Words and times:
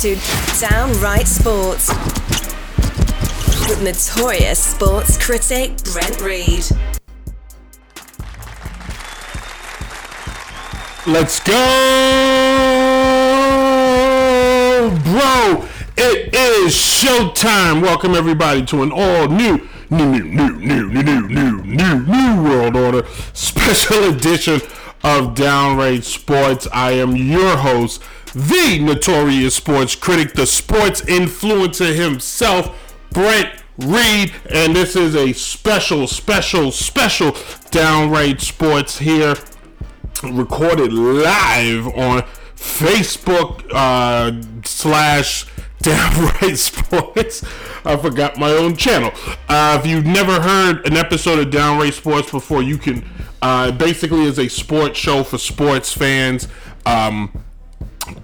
to 0.01 0.15
Downright 0.59 1.27
Sports 1.27 1.89
with 3.69 3.83
notorious 3.83 4.57
sports 4.57 5.15
critic 5.23 5.77
Brent 5.93 6.19
Reed. 6.21 6.65
Let's 11.05 11.39
go, 11.43 11.53
bro. 15.03 15.67
It 15.95 16.33
is 16.33 16.73
showtime. 16.73 17.83
Welcome, 17.83 18.15
everybody, 18.15 18.65
to 18.65 18.81
an 18.81 18.91
all 18.91 19.27
new 19.27 19.69
new, 19.91 20.19
new, 20.19 20.23
new, 20.23 20.57
new, 20.57 20.89
new, 20.89 21.27
new, 21.27 21.61
new, 21.63 21.99
new 21.99 22.43
world 22.43 22.75
order 22.75 23.05
special 23.33 24.05
edition 24.05 24.61
of 25.03 25.35
Downright 25.35 26.03
Sports. 26.03 26.67
I 26.73 26.91
am 26.93 27.15
your 27.15 27.57
host, 27.57 28.01
the 28.33 28.79
notorious 28.81 29.55
sports 29.55 29.95
critic, 29.95 30.33
the 30.33 30.45
sports 30.45 31.01
influencer 31.01 31.95
himself, 31.95 32.97
Brent 33.11 33.61
Reed, 33.77 34.33
and 34.49 34.75
this 34.75 34.95
is 34.95 35.15
a 35.15 35.33
special, 35.33 36.07
special, 36.07 36.71
special 36.71 37.35
Downright 37.71 38.41
Sports 38.41 38.99
here 38.99 39.35
recorded 40.23 40.93
live 40.93 41.87
on 41.87 42.21
Facebook 42.55 43.65
uh, 43.73 44.41
slash 44.63 45.47
Downright 45.81 46.59
Sports. 46.59 47.43
I 47.83 47.97
forgot 47.97 48.37
my 48.37 48.51
own 48.51 48.77
channel. 48.77 49.11
Uh, 49.49 49.79
if 49.81 49.89
you've 49.89 50.05
never 50.05 50.39
heard 50.39 50.85
an 50.85 50.95
episode 50.95 51.39
of 51.39 51.49
Downright 51.49 51.95
Sports 51.95 52.31
before, 52.31 52.61
you 52.61 52.77
can. 52.77 53.03
Uh, 53.41 53.71
basically, 53.71 54.25
is 54.25 54.37
a 54.37 54.47
sports 54.47 54.99
show 54.99 55.23
for 55.23 55.39
sports 55.39 55.91
fans. 55.91 56.47
Um, 56.85 57.43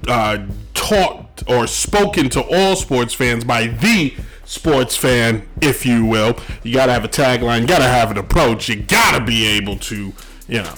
uh, 0.08 0.46
taught 0.74 1.44
or 1.48 1.68
spoken 1.68 2.30
to 2.30 2.42
all 2.42 2.76
sports 2.76 3.14
fans 3.14 3.44
by 3.44 3.68
the 3.68 4.16
sports 4.46 4.96
fan, 4.96 5.48
if 5.62 5.86
you 5.86 6.06
will. 6.06 6.38
You 6.64 6.74
gotta 6.74 6.94
have 6.94 7.04
a 7.04 7.10
tagline, 7.10 7.62
you 7.62 7.68
gotta 7.68 7.88
have 7.88 8.12
an 8.12 8.18
approach, 8.18 8.70
you 8.70 8.78
gotta 8.78 9.24
be 9.24 9.46
able 9.46 9.78
to, 9.78 10.14
you 10.48 10.62
know, 10.64 10.74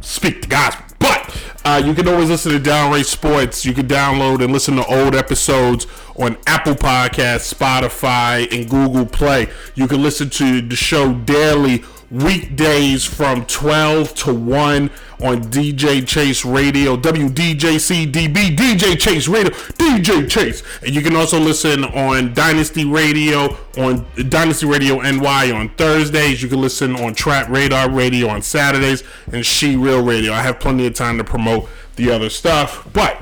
speak 0.00 0.42
the 0.42 0.48
gospel. 0.48 0.86
But 0.98 1.36
uh, 1.64 1.82
you 1.84 1.94
can 1.94 2.08
always 2.08 2.28
listen 2.28 2.52
to 2.52 2.58
Downright 2.58 3.06
Sports. 3.06 3.64
You 3.64 3.72
can 3.72 3.86
download 3.88 4.42
and 4.42 4.52
listen 4.52 4.76
to 4.76 4.84
old 4.86 5.14
episodes 5.14 5.86
on 6.16 6.36
Apple 6.46 6.74
Podcasts, 6.74 7.52
Spotify, 7.52 8.50
and 8.54 8.68
Google 8.68 9.06
Play. 9.06 9.48
You 9.74 9.88
can 9.88 10.02
listen 10.02 10.30
to 10.30 10.60
the 10.60 10.76
show 10.76 11.14
daily 11.14 11.82
weekdays 12.10 13.04
from 13.04 13.46
12 13.46 14.14
to 14.14 14.34
1 14.34 14.90
on 15.22 15.42
DJ 15.44 16.06
Chase 16.06 16.44
Radio, 16.44 16.96
WDJCDB, 16.96 18.56
DJ 18.56 18.98
Chase 18.98 19.28
Radio, 19.28 19.50
DJ 19.50 20.28
Chase. 20.28 20.62
And 20.82 20.94
you 20.94 21.02
can 21.02 21.14
also 21.14 21.38
listen 21.38 21.84
on 21.84 22.34
Dynasty 22.34 22.84
Radio, 22.84 23.56
on 23.78 24.06
Dynasty 24.28 24.66
Radio 24.66 25.00
NY 25.00 25.52
on 25.52 25.68
Thursdays. 25.76 26.42
You 26.42 26.48
can 26.48 26.60
listen 26.60 26.96
on 26.96 27.14
Trap 27.14 27.48
Radar 27.48 27.90
Radio 27.90 28.28
on 28.28 28.42
Saturdays 28.42 29.04
and 29.32 29.44
She 29.44 29.76
Real 29.76 30.02
Radio. 30.02 30.32
I 30.32 30.42
have 30.42 30.58
plenty 30.58 30.86
of 30.86 30.94
time 30.94 31.18
to 31.18 31.24
promote 31.24 31.68
the 31.96 32.10
other 32.10 32.30
stuff, 32.30 32.88
but 32.92 33.20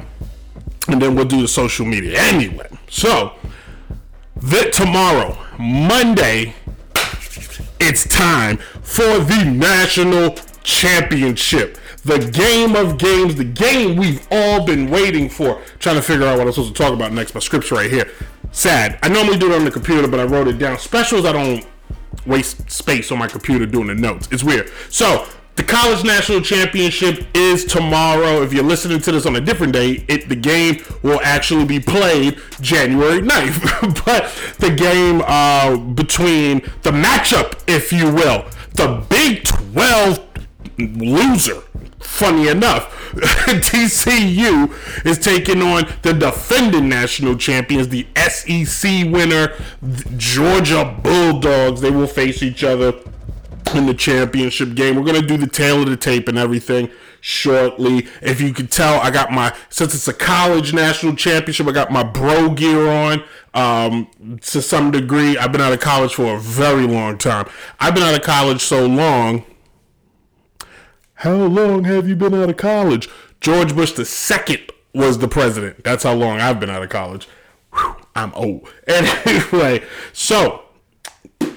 and 0.89 1.03
then 1.03 1.15
we'll 1.15 1.27
do 1.27 1.43
the 1.43 1.49
social 1.49 1.85
media 1.85 2.19
anyway. 2.19 2.69
So, 2.89 3.35
that 4.37 4.73
tomorrow, 4.73 5.37
Monday, 5.59 6.55
it's 7.81 8.09
time 8.09 8.59
for 8.83 9.19
the 9.19 9.45
national 9.45 10.37
championship. 10.63 11.79
The 12.05 12.19
game 12.19 12.77
of 12.77 12.99
games, 12.99 13.35
the 13.35 13.45
game 13.45 13.97
we've 13.97 14.27
all 14.31 14.65
been 14.65 14.91
waiting 14.91 15.29
for. 15.29 15.61
Trying 15.79 15.97
to 15.97 16.03
figure 16.03 16.27
out 16.27 16.39
what 16.39 16.47
I'm 16.47 16.53
supposed 16.53 16.75
to 16.75 16.83
talk 16.83 16.93
about 16.93 17.13
next. 17.13 17.35
My 17.35 17.41
script's 17.41 17.71
right 17.71 17.91
here. 17.91 18.11
Sad. 18.53 18.99
I 19.03 19.09
normally 19.09 19.39
do 19.39 19.53
it 19.53 19.57
on 19.57 19.65
the 19.65 19.71
computer, 19.71 20.09
but 20.09 20.21
I 20.21 20.25
wrote 20.25 20.49
it 20.49 20.59
down. 20.59 20.79
Specials, 20.79 21.25
I 21.25 21.33
don't 21.33 21.67
waste 22.27 22.71
space 22.71 23.11
on 23.11 23.19
my 23.19 23.27
computer 23.27 23.67
doing 23.67 23.89
the 23.89 23.95
notes. 23.95 24.29
It's 24.31 24.45
weird. 24.45 24.71
So, 24.91 25.27
the 25.59 25.65
college 25.65 26.05
national 26.05 26.41
championship 26.41 27.27
is 27.35 27.65
tomorrow. 27.65 28.43
If 28.43 28.53
you're 28.53 28.63
listening 28.63 29.01
to 29.01 29.11
this 29.11 29.27
on 29.27 29.35
a 29.35 29.41
different 29.41 29.73
day, 29.73 30.05
it 30.07 30.29
the 30.29 30.37
game 30.37 30.85
will 31.03 31.21
actually 31.25 31.65
be 31.65 31.81
played 31.81 32.39
January 32.61 33.21
9th. 33.21 34.05
but 34.05 34.33
the 34.61 34.73
game 34.73 35.21
uh, 35.27 35.77
between 35.77 36.61
the 36.83 36.93
matchup, 36.93 37.61
if 37.67 37.93
you 37.93 38.05
will, 38.05 38.47
the 38.75 39.05
Big 39.11 39.43
12 39.43 40.25
loser, 40.79 41.61
funny 41.99 42.47
enough, 42.47 42.95
TCU 43.17 44.73
is 45.05 45.19
taking 45.19 45.61
on 45.61 45.93
the 46.03 46.13
defending 46.13 46.89
national 46.89 47.37
champions, 47.37 47.89
the 47.89 48.07
SEC 48.17 49.11
winner, 49.11 49.57
Georgia 50.17 50.97
Bulldogs. 51.03 51.81
They 51.81 51.91
will 51.91 52.07
face 52.07 52.45
each 52.45 52.63
other 52.63 52.95
in 53.75 53.87
the 53.87 53.95
championship 53.95 54.75
game. 54.75 54.97
We're 54.97 55.05
gonna 55.05 55.23
do 55.23 55.37
the 55.37 55.47
tale 55.47 55.83
of 55.83 55.89
the 55.89 55.97
tape 55.97 56.29
and 56.29 56.39
everything 56.39 56.91
shortly. 57.21 58.07
If 58.23 58.41
you 58.41 58.53
can 58.53 58.67
tell, 58.67 59.01
I 59.01 59.11
got 59.11 59.31
my 59.31 59.55
since 59.69 59.95
it's 59.95 60.09
a 60.09 60.15
college 60.15 60.73
national 60.73 61.17
championship, 61.17 61.67
I 61.67 61.73
got 61.73 61.91
my 61.91 62.03
bro 62.03 62.51
gear 62.51 62.89
on. 62.89 63.25
Um, 63.55 64.39
to 64.43 64.63
some 64.63 64.91
degree, 64.91 65.37
I've 65.37 65.53
been 65.53 65.61
out 65.61 65.73
of 65.73 65.81
college 65.81 66.15
for 66.15 66.37
a 66.37 66.39
very 66.39 66.87
long 66.87 67.19
time. 67.19 67.49
I've 67.81 67.95
been 67.95 68.05
out 68.05 68.15
of 68.15 68.23
college 68.23 68.61
so 68.61 68.87
long. 68.87 69.45
How 71.15 71.35
long 71.35 71.85
have 71.85 72.09
you 72.09 72.15
been 72.15 72.35
out 72.35 72.51
of 72.51 72.57
college? 72.57 73.09
George 73.41 73.75
Bush 73.75 73.93
the 73.93 74.05
second 74.05 74.71
was 74.95 75.19
the 75.19 75.29
president. 75.29 75.83
That's 75.85 76.05
how 76.05 76.15
long 76.15 76.41
I've 76.41 76.61
been 76.61 76.71
out 76.71 76.83
of 76.83 76.89
college. 76.91 77.29
Whew, 77.73 77.97
I'm 78.15 78.33
old. 78.35 78.69
Anyway, 78.89 79.85
so 80.13 80.63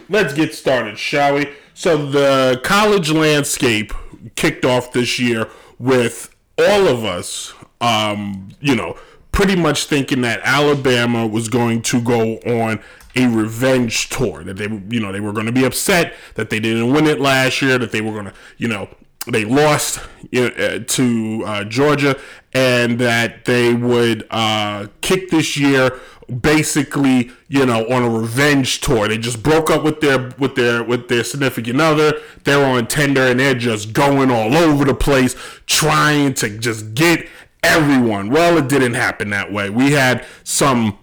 let's 0.10 0.34
get 0.34 0.54
started, 0.54 0.98
shall 0.98 1.36
we? 1.36 1.50
So 1.81 1.97
the 1.97 2.62
college 2.64 3.09
landscape 3.09 3.92
kicked 4.36 4.66
off 4.66 4.92
this 4.92 5.18
year 5.18 5.50
with 5.80 6.30
all 6.59 6.88
of 6.88 7.03
us, 7.03 7.56
um, 7.81 8.50
you 8.59 8.75
know, 8.75 9.00
pretty 9.31 9.56
much 9.56 9.86
thinking 9.86 10.22
that 10.22 10.42
Alabama 10.44 11.25
was 11.25 11.50
going 11.50 11.81
to 11.81 12.00
go 12.00 12.36
on 12.46 12.84
a 13.16 13.25
revenge 13.25 14.09
tour. 14.09 14.44
That 14.44 14.58
they, 14.58 14.68
you 14.96 15.00
know, 15.00 15.12
they 15.12 15.22
were 15.22 15.34
going 15.34 15.47
to 15.47 15.52
be 15.52 15.66
upset 15.66 16.14
that 16.36 16.52
they 16.52 16.59
didn't 16.59 16.94
win 16.94 17.08
it 17.08 17.19
last 17.19 17.64
year. 17.64 17.80
That 17.80 17.92
they 17.92 18.02
were 18.02 18.12
going 18.12 18.25
to, 18.25 18.34
you 18.59 18.68
know, 18.68 18.88
they 19.25 19.44
lost 19.44 20.02
you 20.30 20.51
know, 20.51 20.56
uh, 20.63 20.80
to 20.86 21.44
uh, 21.48 21.63
Georgia, 21.63 22.16
and 22.54 23.00
that 23.00 23.45
they 23.45 23.74
would 23.74 24.28
uh, 24.30 24.86
kick 25.01 25.31
this 25.31 25.57
year 25.57 26.00
basically 26.39 27.31
you 27.48 27.66
know 27.66 27.88
on 27.89 28.04
a 28.04 28.10
revenge 28.10 28.81
tour. 28.81 29.07
They 29.07 29.18
just 29.18 29.44
broke 29.44 29.69
up 29.69 29.83
with 29.83 30.01
their 30.01 30.31
with 30.38 30.56
their 30.56 30.83
with 30.83 31.07
their 31.07 31.24
significant 31.24 31.81
other. 31.81 32.13
They're 32.44 32.66
on 32.66 32.88
Tinder 32.88 33.22
and 33.22 33.39
they're 33.39 33.54
just 33.54 33.94
going 33.94 34.31
all 34.31 34.56
over 34.56 34.86
the 34.86 34.94
place 34.94 35.36
trying 35.66 36.33
to 36.36 36.57
just 36.57 36.94
get 36.94 37.28
everyone. 37.63 38.30
Well 38.30 38.57
it 38.57 38.68
didn't 38.68 38.94
happen 38.94 39.30
that 39.31 39.51
way. 39.51 39.69
We 39.69 39.92
had 39.92 40.25
some 40.44 40.98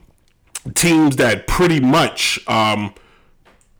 teams 0.75 1.17
that 1.17 1.47
pretty 1.47 1.81
much 1.81 2.41
um 2.49 2.95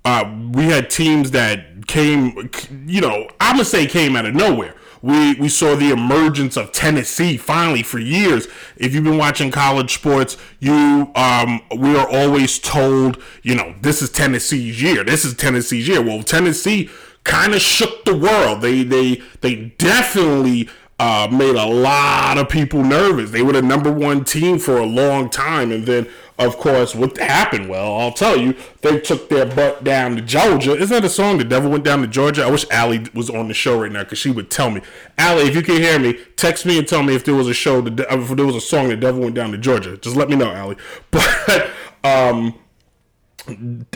uh, 0.05 0.25
we 0.53 0.65
had 0.65 0.89
teams 0.89 1.33
that 1.33 1.87
came, 1.87 2.51
you 2.87 3.01
know, 3.01 3.29
I'm 3.41 3.57
gonna 3.57 3.65
say 3.65 3.87
came 3.87 4.17
out 4.17 4.25
of 4.25 4.35
nowhere. 4.35 4.75
We 5.03 5.35
we 5.35 5.49
saw 5.49 5.75
the 5.75 5.91
emergence 5.91 6.57
of 6.57 6.73
Tennessee 6.73 7.37
finally 7.37 7.83
for 7.83 7.99
years. 7.99 8.49
If 8.77 8.95
you've 8.95 9.05
been 9.05 9.19
watching 9.19 9.51
college 9.51 9.95
sports, 9.95 10.37
you 10.59 11.11
um 11.15 11.61
we 11.77 11.97
are 11.97 12.09
always 12.09 12.59
told, 12.59 13.23
you 13.43 13.55
know, 13.55 13.75
this 13.81 14.03
is 14.03 14.11
Tennessee's 14.11 14.83
year. 14.83 15.05
This 15.05 15.25
is 15.25 15.35
Tennessee's 15.35 15.89
year. 15.89 16.03
Well, 16.03 16.23
Tennessee 16.23 16.91
kind 17.25 17.55
of 17.55 17.61
shook 17.61 18.05
the 18.05 18.17
world. 18.17 18.61
They 18.61 18.83
they 18.83 19.23
they 19.41 19.75
definitely 19.79 20.69
uh, 20.99 21.29
made 21.31 21.55
a 21.55 21.67
lot 21.67 22.39
of 22.39 22.49
people 22.49 22.83
nervous. 22.83 23.31
They 23.31 23.43
were 23.43 23.53
the 23.53 23.63
number 23.63 23.93
one 23.93 24.25
team 24.25 24.59
for 24.59 24.79
a 24.79 24.87
long 24.87 25.31
time, 25.31 25.71
and 25.71 25.87
then 25.87 26.09
of 26.39 26.57
course, 26.57 26.95
what 26.95 27.17
happened? 27.19 27.69
Well, 27.69 27.97
I'll 27.99 28.13
tell 28.13 28.37
you, 28.37 28.55
they 28.83 29.01
took 29.01 29.29
their 29.29 29.45
butt 29.45 29.83
down 29.83 30.15
to 30.15 30.23
Georgia. 30.23 30.77
Isn't 30.77 30.89
that 30.95 31.05
a 31.05 31.09
song? 31.09 31.39
The 31.39 31.45
Devil 31.45 31.71
Went 31.71 31.85
Down 31.85 32.01
to 32.01 32.07
Georgia. 32.07 32.45
I 32.45 32.51
wish 32.51 32.65
Allie 32.71 33.07
was 33.13 33.29
on 33.29 33.49
the 33.49 33.55
show 33.55 33.81
right 33.81 33.91
now 33.91 34.05
because 34.05 34.19
she 34.19 34.31
would 34.31 34.49
tell 34.49 34.71
me. 34.71 34.81
Allie, 35.19 35.49
if 35.49 35.57
you 35.57 35.63
can 35.63 35.77
hear 35.77 35.99
me, 35.99 36.15
text 36.37 36.65
me 36.65 36.79
and 36.79 36.87
tell 36.87 37.03
me 37.03 37.17
if 37.17 37.25
there 37.25 37.35
was 37.35 37.49
a 37.49 37.55
show, 37.55 37.85
if 37.85 38.37
there 38.37 38.47
was 38.47 38.55
a 38.55 38.61
song, 38.61 38.89
The 38.89 38.97
Devil 38.97 39.23
Went 39.23 39.35
Down 39.35 39.51
to 39.51 39.59
Georgia. 39.59 39.97
Just 39.97 40.15
let 40.15 40.29
me 40.29 40.37
know, 40.37 40.53
Allie. 40.53 40.77
But 41.11 41.71
um, 42.05 42.55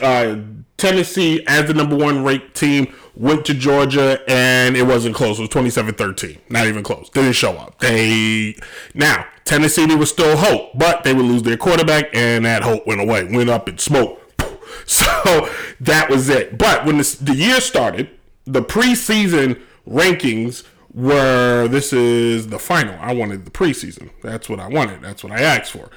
uh, 0.03 0.37
Tennessee, 0.77 1.45
as 1.47 1.69
the 1.69 1.75
number 1.75 1.97
one 1.97 2.25
ranked 2.25 2.57
team, 2.57 2.93
went 3.15 3.45
to 3.47 3.55
Georgia 3.55 4.21
and 4.29 4.77
it 4.77 4.85
wasn't 4.85 5.15
close. 5.15 5.39
It 5.39 5.43
was 5.43 5.51
27 5.51 5.95
13. 5.95 6.39
Not 6.49 6.67
even 6.67 6.83
close. 6.83 7.09
Didn't 7.11 7.33
show 7.33 7.53
up. 7.53 7.79
They 7.81 8.57
now 8.95 9.27
Tennessee 9.45 9.87
was 9.95 10.11
still 10.11 10.37
hope, 10.37 10.71
but 10.75 11.05
they 11.05 11.13
would 11.15 11.27
lose 11.27 11.43
their 11.43 11.57
quarterback 11.57 12.15
and 12.15 12.45
that 12.45 12.63
hope 12.63 12.87
went 12.87 13.01
away, 13.01 13.25
went 13.25 13.51
up 13.51 13.69
in 13.69 13.79
smoke. 13.79 14.19
So 14.85 15.49
that 15.81 16.11
was 16.11 16.29
it. 16.29 16.59
But 16.59 16.85
when 16.85 16.99
the, 16.99 17.17
the 17.21 17.37
year 17.37 17.61
started, 17.61 18.11
the 18.47 18.63
preseason 18.63 19.61
rankings 19.89 20.65
were 20.93 21.69
this 21.69 21.93
is 21.93 22.49
the 22.49 22.59
final. 22.59 22.97
I 23.01 23.15
wanted 23.15 23.45
the 23.45 23.51
preseason. 23.53 24.11
That's 24.23 24.49
what 24.49 24.59
I 24.59 24.67
wanted. 24.67 25.01
That's 25.01 25.23
what 25.23 25.33
I 25.33 25.41
asked 25.41 25.71
for. 25.71 25.91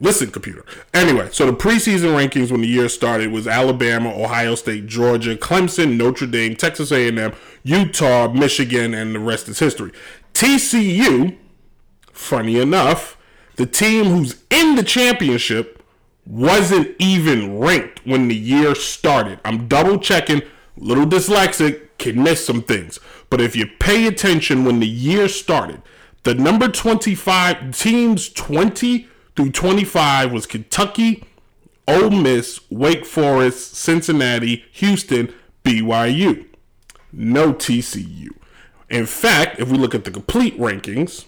Listen, 0.00 0.30
computer. 0.30 0.64
Anyway, 0.94 1.28
so 1.32 1.46
the 1.46 1.52
preseason 1.52 2.14
rankings 2.14 2.52
when 2.52 2.60
the 2.60 2.68
year 2.68 2.88
started 2.88 3.32
was 3.32 3.48
Alabama, 3.48 4.10
Ohio 4.10 4.54
State, 4.54 4.86
Georgia, 4.86 5.34
Clemson, 5.34 5.96
Notre 5.96 6.26
Dame, 6.26 6.54
Texas 6.54 6.92
A&M, 6.92 7.32
Utah, 7.64 8.28
Michigan, 8.28 8.94
and 8.94 9.14
the 9.14 9.18
rest 9.18 9.48
is 9.48 9.58
history. 9.58 9.90
TCU, 10.34 11.36
funny 12.12 12.60
enough, 12.60 13.16
the 13.56 13.66
team 13.66 14.04
who's 14.04 14.40
in 14.50 14.76
the 14.76 14.84
championship 14.84 15.82
wasn't 16.24 16.94
even 17.00 17.58
ranked 17.58 18.06
when 18.06 18.28
the 18.28 18.36
year 18.36 18.76
started. 18.76 19.40
I'm 19.44 19.66
double 19.66 19.98
checking, 19.98 20.42
little 20.76 21.06
dyslexic, 21.06 21.88
can 21.98 22.22
miss 22.22 22.46
some 22.46 22.62
things. 22.62 23.00
But 23.30 23.40
if 23.40 23.56
you 23.56 23.66
pay 23.80 24.06
attention 24.06 24.64
when 24.64 24.78
the 24.78 24.86
year 24.86 25.26
started, 25.26 25.82
the 26.22 26.34
number 26.34 26.68
25 26.68 27.76
teams 27.76 28.28
20 28.28 29.08
through 29.38 29.52
25 29.52 30.32
was 30.32 30.46
Kentucky, 30.46 31.22
Ole 31.86 32.10
Miss, 32.10 32.60
Wake 32.70 33.06
Forest, 33.06 33.76
Cincinnati, 33.76 34.64
Houston, 34.72 35.32
BYU. 35.62 36.44
No 37.12 37.52
TCU. 37.52 38.30
In 38.90 39.06
fact, 39.06 39.60
if 39.60 39.68
we 39.68 39.78
look 39.78 39.94
at 39.94 40.02
the 40.02 40.10
complete 40.10 40.58
rankings, 40.58 41.26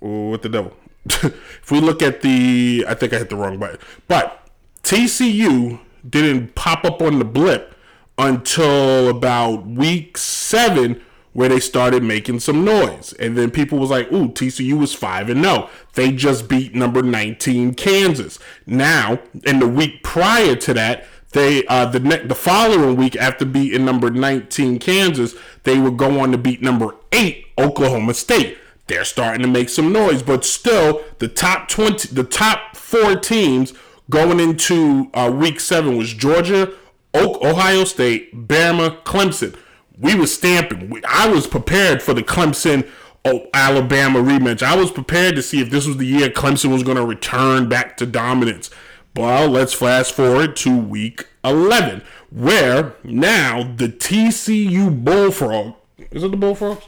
what 0.00 0.42
the 0.42 0.50
devil? 0.50 0.76
if 1.06 1.70
we 1.70 1.80
look 1.80 2.02
at 2.02 2.20
the, 2.20 2.84
I 2.86 2.92
think 2.92 3.14
I 3.14 3.16
hit 3.16 3.30
the 3.30 3.36
wrong 3.36 3.56
button, 3.56 3.78
but 4.06 4.46
TCU 4.82 5.80
didn't 6.06 6.54
pop 6.54 6.84
up 6.84 7.00
on 7.00 7.18
the 7.18 7.24
blip 7.24 7.74
until 8.18 9.08
about 9.08 9.66
week 9.66 10.18
seven 10.18 11.00
where 11.34 11.48
they 11.48 11.60
started 11.60 12.02
making 12.02 12.40
some 12.40 12.64
noise. 12.64 13.12
And 13.14 13.36
then 13.36 13.50
people 13.50 13.78
was 13.78 13.90
like, 13.90 14.10
ooh, 14.10 14.28
TCU 14.28 14.78
was 14.78 14.94
5 14.94 15.28
and 15.28 15.42
no. 15.42 15.68
They 15.94 16.12
just 16.12 16.48
beat 16.48 16.74
number 16.74 17.02
19 17.02 17.74
Kansas. 17.74 18.38
Now, 18.66 19.18
in 19.44 19.58
the 19.58 19.68
week 19.68 20.02
prior 20.02 20.56
to 20.56 20.74
that, 20.74 21.06
they 21.32 21.66
uh, 21.66 21.86
the 21.86 21.98
ne- 21.98 22.24
the 22.24 22.34
following 22.36 22.94
week 22.94 23.16
after 23.16 23.44
beating 23.44 23.84
number 23.84 24.08
19 24.08 24.78
Kansas, 24.78 25.34
they 25.64 25.80
would 25.80 25.96
go 25.96 26.20
on 26.20 26.30
to 26.30 26.38
beat 26.38 26.62
number 26.62 26.94
8 27.10 27.44
Oklahoma 27.58 28.14
State. 28.14 28.56
They're 28.86 29.04
starting 29.04 29.42
to 29.42 29.48
make 29.48 29.68
some 29.68 29.92
noise, 29.92 30.22
but 30.22 30.44
still 30.44 31.02
the 31.18 31.26
top 31.26 31.68
20 31.68 32.14
the 32.14 32.22
top 32.22 32.76
4 32.76 33.16
teams 33.16 33.72
going 34.08 34.38
into 34.38 35.10
uh, 35.12 35.28
week 35.34 35.58
7 35.58 35.96
was 35.96 36.14
Georgia, 36.14 36.72
Ohio 37.16 37.82
State, 37.82 38.46
Bama, 38.46 39.02
Clemson 39.02 39.56
we 39.98 40.14
were 40.14 40.26
stamping. 40.26 41.00
I 41.08 41.28
was 41.28 41.46
prepared 41.46 42.02
for 42.02 42.14
the 42.14 42.22
Clemson 42.22 42.88
oh, 43.24 43.46
Alabama 43.54 44.20
rematch. 44.20 44.62
I 44.62 44.76
was 44.76 44.90
prepared 44.90 45.36
to 45.36 45.42
see 45.42 45.60
if 45.60 45.70
this 45.70 45.86
was 45.86 45.96
the 45.96 46.06
year 46.06 46.28
Clemson 46.28 46.72
was 46.72 46.82
going 46.82 46.96
to 46.96 47.06
return 47.06 47.68
back 47.68 47.96
to 47.98 48.06
dominance. 48.06 48.70
Well, 49.16 49.48
let's 49.48 49.72
fast 49.72 50.12
forward 50.12 50.56
to 50.56 50.76
week 50.76 51.28
11, 51.44 52.02
where 52.30 52.94
now 53.04 53.62
the 53.76 53.88
TCU 53.88 55.04
Bullfrog, 55.04 55.74
is 56.10 56.24
it 56.24 56.30
the 56.32 56.36
Bullfrogs? 56.36 56.84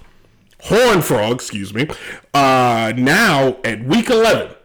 Horn 0.63 1.03
Frog, 1.03 1.35
excuse 1.35 1.73
me, 1.73 1.87
uh, 2.35 2.93
now 2.97 3.59
at 3.63 3.85
week 3.85 4.11
11 4.11 4.57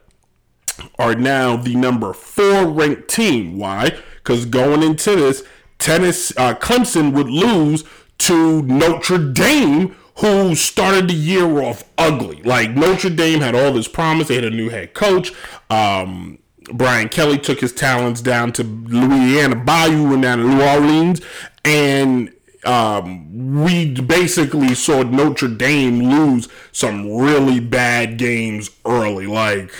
are 0.97 1.13
now 1.13 1.55
the 1.55 1.75
number 1.75 2.13
four 2.13 2.65
ranked 2.65 3.09
team. 3.09 3.59
Why? 3.59 3.91
Because 4.15 4.45
going 4.45 4.81
into 4.81 5.15
this, 5.15 5.43
tennis, 5.77 6.35
uh, 6.37 6.55
Clemson 6.55 7.13
would 7.13 7.29
lose 7.29 7.83
to 8.21 8.61
Notre 8.63 9.17
Dame, 9.17 9.95
who 10.17 10.53
started 10.55 11.07
the 11.07 11.13
year 11.13 11.61
off 11.61 11.83
ugly. 11.97 12.41
Like 12.43 12.71
Notre 12.71 13.09
Dame 13.09 13.41
had 13.41 13.55
all 13.55 13.71
this 13.71 13.87
promise. 13.87 14.27
They 14.27 14.35
had 14.35 14.43
a 14.43 14.49
new 14.49 14.69
head 14.69 14.93
coach. 14.93 15.31
Um, 15.69 16.39
Brian 16.73 17.09
Kelly 17.09 17.39
took 17.39 17.59
his 17.59 17.73
talents 17.73 18.21
down 18.21 18.53
to 18.53 18.63
Louisiana 18.63 19.55
Bayou 19.55 20.13
and 20.13 20.21
down 20.21 20.37
to 20.37 20.43
New 20.43 20.61
Orleans, 20.61 21.21
and 21.65 22.31
um, 22.63 23.63
we 23.63 23.99
basically 23.99 24.75
saw 24.75 25.01
Notre 25.01 25.47
Dame 25.47 25.99
lose 25.99 26.47
some 26.71 27.11
really 27.11 27.59
bad 27.59 28.17
games 28.17 28.69
early. 28.85 29.25
Like 29.25 29.71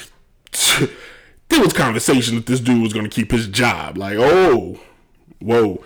there 1.49 1.61
was 1.61 1.73
conversation 1.73 2.35
that 2.35 2.47
this 2.47 2.59
dude 2.59 2.81
was 2.81 2.93
going 2.93 3.07
to 3.07 3.15
keep 3.15 3.31
his 3.31 3.47
job. 3.47 3.97
Like, 3.97 4.17
oh, 4.17 4.79
whoa 5.39 5.83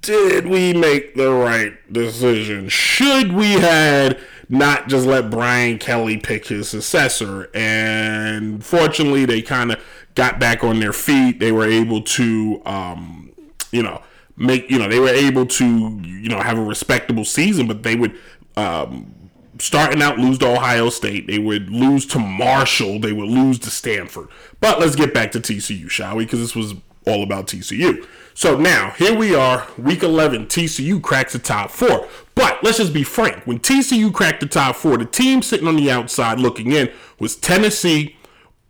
did 0.00 0.46
we 0.46 0.72
make 0.72 1.14
the 1.14 1.30
right 1.30 1.74
decision? 1.92 2.68
Should 2.68 3.32
we 3.32 3.52
had 3.52 4.18
not 4.48 4.88
just 4.88 5.06
let 5.06 5.30
Brian 5.30 5.78
Kelly 5.78 6.16
pick 6.16 6.46
his 6.46 6.68
successor? 6.68 7.50
And 7.54 8.64
fortunately, 8.64 9.26
they 9.26 9.42
kind 9.42 9.72
of 9.72 9.80
got 10.14 10.38
back 10.38 10.64
on 10.64 10.80
their 10.80 10.92
feet. 10.92 11.40
They 11.40 11.52
were 11.52 11.66
able 11.66 12.02
to, 12.02 12.62
um, 12.64 13.32
you 13.70 13.82
know, 13.82 14.02
make 14.36 14.70
you 14.70 14.78
know 14.78 14.88
they 14.88 14.98
were 14.98 15.08
able 15.08 15.46
to 15.46 15.64
you 16.02 16.28
know 16.28 16.40
have 16.40 16.58
a 16.58 16.62
respectable 16.64 17.24
season, 17.24 17.66
but 17.66 17.82
they 17.82 17.96
would. 17.96 18.18
Um, 18.56 19.14
starting 19.58 20.02
out 20.02 20.18
lose 20.18 20.38
to 20.38 20.50
Ohio 20.50 20.90
State, 20.90 21.26
they 21.26 21.38
would 21.38 21.70
lose 21.70 22.04
to 22.06 22.18
Marshall, 22.18 22.98
they 22.98 23.12
would 23.12 23.28
lose 23.28 23.58
to 23.60 23.70
Stanford. 23.70 24.28
But 24.60 24.80
let's 24.80 24.96
get 24.96 25.14
back 25.14 25.30
to 25.32 25.40
TCU, 25.40 25.88
shall 25.88 26.16
we? 26.16 26.24
Because 26.24 26.40
this 26.40 26.56
was 26.56 26.74
all 27.06 27.22
about 27.22 27.46
TCU. 27.46 28.06
So 28.34 28.56
now, 28.56 28.90
here 28.92 29.14
we 29.16 29.34
are, 29.34 29.66
week 29.76 30.02
11, 30.02 30.46
TCU 30.46 31.02
cracks 31.02 31.34
the 31.34 31.38
top 31.38 31.70
four. 31.70 32.08
But 32.34 32.62
let's 32.64 32.78
just 32.78 32.94
be 32.94 33.04
frank. 33.04 33.46
When 33.46 33.58
TCU 33.58 34.12
cracked 34.12 34.40
the 34.40 34.46
top 34.46 34.76
four, 34.76 34.96
the 34.96 35.04
team 35.04 35.42
sitting 35.42 35.68
on 35.68 35.76
the 35.76 35.90
outside 35.90 36.40
looking 36.40 36.72
in 36.72 36.90
was 37.18 37.36
Tennessee, 37.36 38.16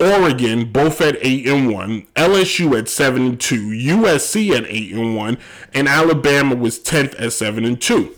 Oregon, 0.00 0.72
both 0.72 1.00
at 1.00 1.16
8 1.20 1.46
and 1.46 1.72
1, 1.72 2.06
LSU 2.16 2.76
at 2.76 2.88
7 2.88 3.22
and 3.24 3.40
2, 3.40 3.68
USC 3.68 4.50
at 4.56 4.66
8 4.66 4.94
and 4.94 5.16
1, 5.16 5.38
and 5.74 5.88
Alabama 5.88 6.56
was 6.56 6.80
10th 6.80 7.14
at 7.20 7.32
7 7.32 7.64
and 7.64 7.80
2. 7.80 8.12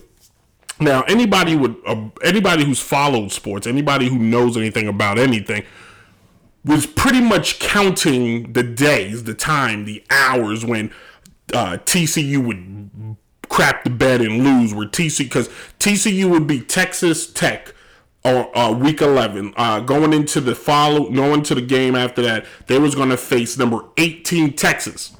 Now, 0.79 1.03
anybody 1.03 1.55
would 1.55 1.77
uh, 1.85 2.09
anybody 2.21 2.65
who's 2.65 2.81
followed 2.81 3.31
sports, 3.31 3.65
anybody 3.65 4.09
who 4.09 4.17
knows 4.17 4.57
anything 4.57 4.89
about 4.89 5.17
anything 5.17 5.63
was 6.65 6.85
pretty 6.85 7.21
much 7.21 7.59
counting 7.59 8.53
the 8.53 8.63
days, 8.63 9.23
the 9.23 9.35
time, 9.35 9.85
the 9.85 10.03
hours 10.09 10.65
when 10.65 10.91
uh, 11.53 11.77
TCU 11.85 12.43
would 12.45 13.17
crap 13.49 13.83
the 13.83 13.89
bed 13.89 14.21
and 14.21 14.43
lose. 14.43 14.73
Where 14.73 14.87
TCU 14.87 15.19
because 15.19 15.47
TCU 15.79 16.29
would 16.29 16.47
be 16.47 16.59
Texas 16.59 17.31
Tech 17.31 17.73
or 18.25 18.57
uh, 18.57 18.71
week 18.71 19.01
11 19.01 19.53
uh, 19.55 19.79
going 19.81 20.11
into 20.11 20.41
the 20.41 20.55
follow 20.55 21.09
going 21.11 21.43
to 21.43 21.55
the 21.55 21.61
game 21.61 21.95
after 21.95 22.21
that 22.23 22.45
they 22.65 22.79
was 22.79 22.95
going 22.95 23.09
to 23.09 23.17
face 23.17 23.57
number 23.57 23.81
18 23.97 24.53
texas 24.53 25.15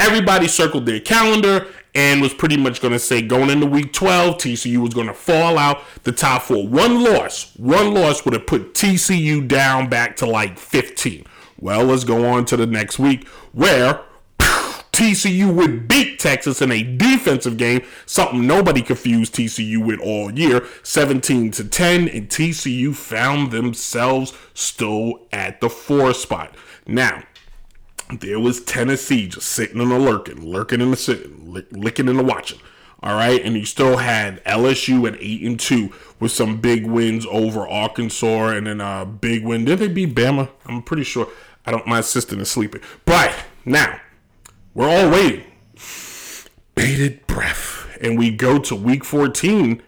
everybody 0.00 0.48
circled 0.48 0.86
their 0.86 0.98
calendar 0.98 1.66
and 1.98 2.22
was 2.22 2.32
pretty 2.32 2.56
much 2.56 2.80
going 2.80 2.92
to 2.92 2.98
say 2.98 3.20
going 3.20 3.50
into 3.50 3.66
week 3.66 3.92
12 3.92 4.36
tcu 4.36 4.76
was 4.78 4.94
going 4.94 5.08
to 5.08 5.12
fall 5.12 5.58
out 5.58 5.82
the 6.04 6.12
top 6.12 6.42
four 6.42 6.66
one 6.68 7.02
loss 7.02 7.52
one 7.56 7.92
loss 7.92 8.24
would 8.24 8.34
have 8.34 8.46
put 8.46 8.72
tcu 8.72 9.46
down 9.48 9.88
back 9.88 10.14
to 10.14 10.24
like 10.24 10.56
15 10.56 11.24
well 11.58 11.84
let's 11.84 12.04
go 12.04 12.24
on 12.24 12.44
to 12.44 12.56
the 12.56 12.66
next 12.66 13.00
week 13.00 13.26
where 13.52 14.02
TCU 14.92 15.52
would 15.54 15.86
beat 15.86 16.18
Texas 16.18 16.60
in 16.60 16.72
a 16.72 16.82
defensive 16.82 17.56
game, 17.56 17.82
something 18.04 18.44
nobody 18.44 18.82
confused 18.82 19.32
TCU 19.32 19.84
with 19.84 20.00
all 20.00 20.32
year, 20.32 20.66
17 20.82 21.52
to 21.52 21.64
10, 21.64 22.08
and 22.08 22.28
TCU 22.28 22.92
found 22.96 23.52
themselves 23.52 24.32
still 24.54 25.26
at 25.30 25.60
the 25.60 25.70
four 25.70 26.14
spot. 26.14 26.52
Now, 26.84 27.22
there 28.12 28.40
was 28.40 28.62
Tennessee 28.62 29.28
just 29.28 29.48
sitting 29.48 29.80
and 29.80 29.90
lurking, 29.90 30.44
lurking 30.44 30.80
in 30.80 30.90
the 30.90 30.96
sitting, 30.96 31.52
lick, 31.52 31.66
licking 31.70 32.08
and 32.08 32.26
watching. 32.26 32.60
All 33.00 33.14
right, 33.14 33.40
and 33.44 33.56
you 33.56 33.64
still 33.64 33.98
had 33.98 34.42
LSU 34.44 35.06
at 35.06 35.20
eight 35.20 35.42
and 35.42 35.58
two 35.58 35.92
with 36.18 36.32
some 36.32 36.60
big 36.60 36.84
wins 36.84 37.26
over 37.30 37.68
Arkansas, 37.68 38.48
and 38.48 38.66
then 38.66 38.80
a 38.80 39.06
big 39.06 39.44
win. 39.44 39.64
Did 39.64 39.78
they 39.78 39.88
beat 39.88 40.14
Bama? 40.14 40.50
I'm 40.66 40.82
pretty 40.82 41.04
sure. 41.04 41.28
I 41.64 41.70
don't. 41.70 41.86
My 41.86 42.00
assistant 42.00 42.40
is 42.40 42.50
sleeping, 42.50 42.80
but 43.04 43.32
now 43.64 44.00
we're 44.74 44.88
all 44.88 45.10
waiting, 45.10 45.44
bated 46.74 47.24
breath, 47.28 47.96
and 48.00 48.18
we 48.18 48.30
go 48.32 48.58
to 48.58 48.74
week 48.74 49.04
14 49.04 49.82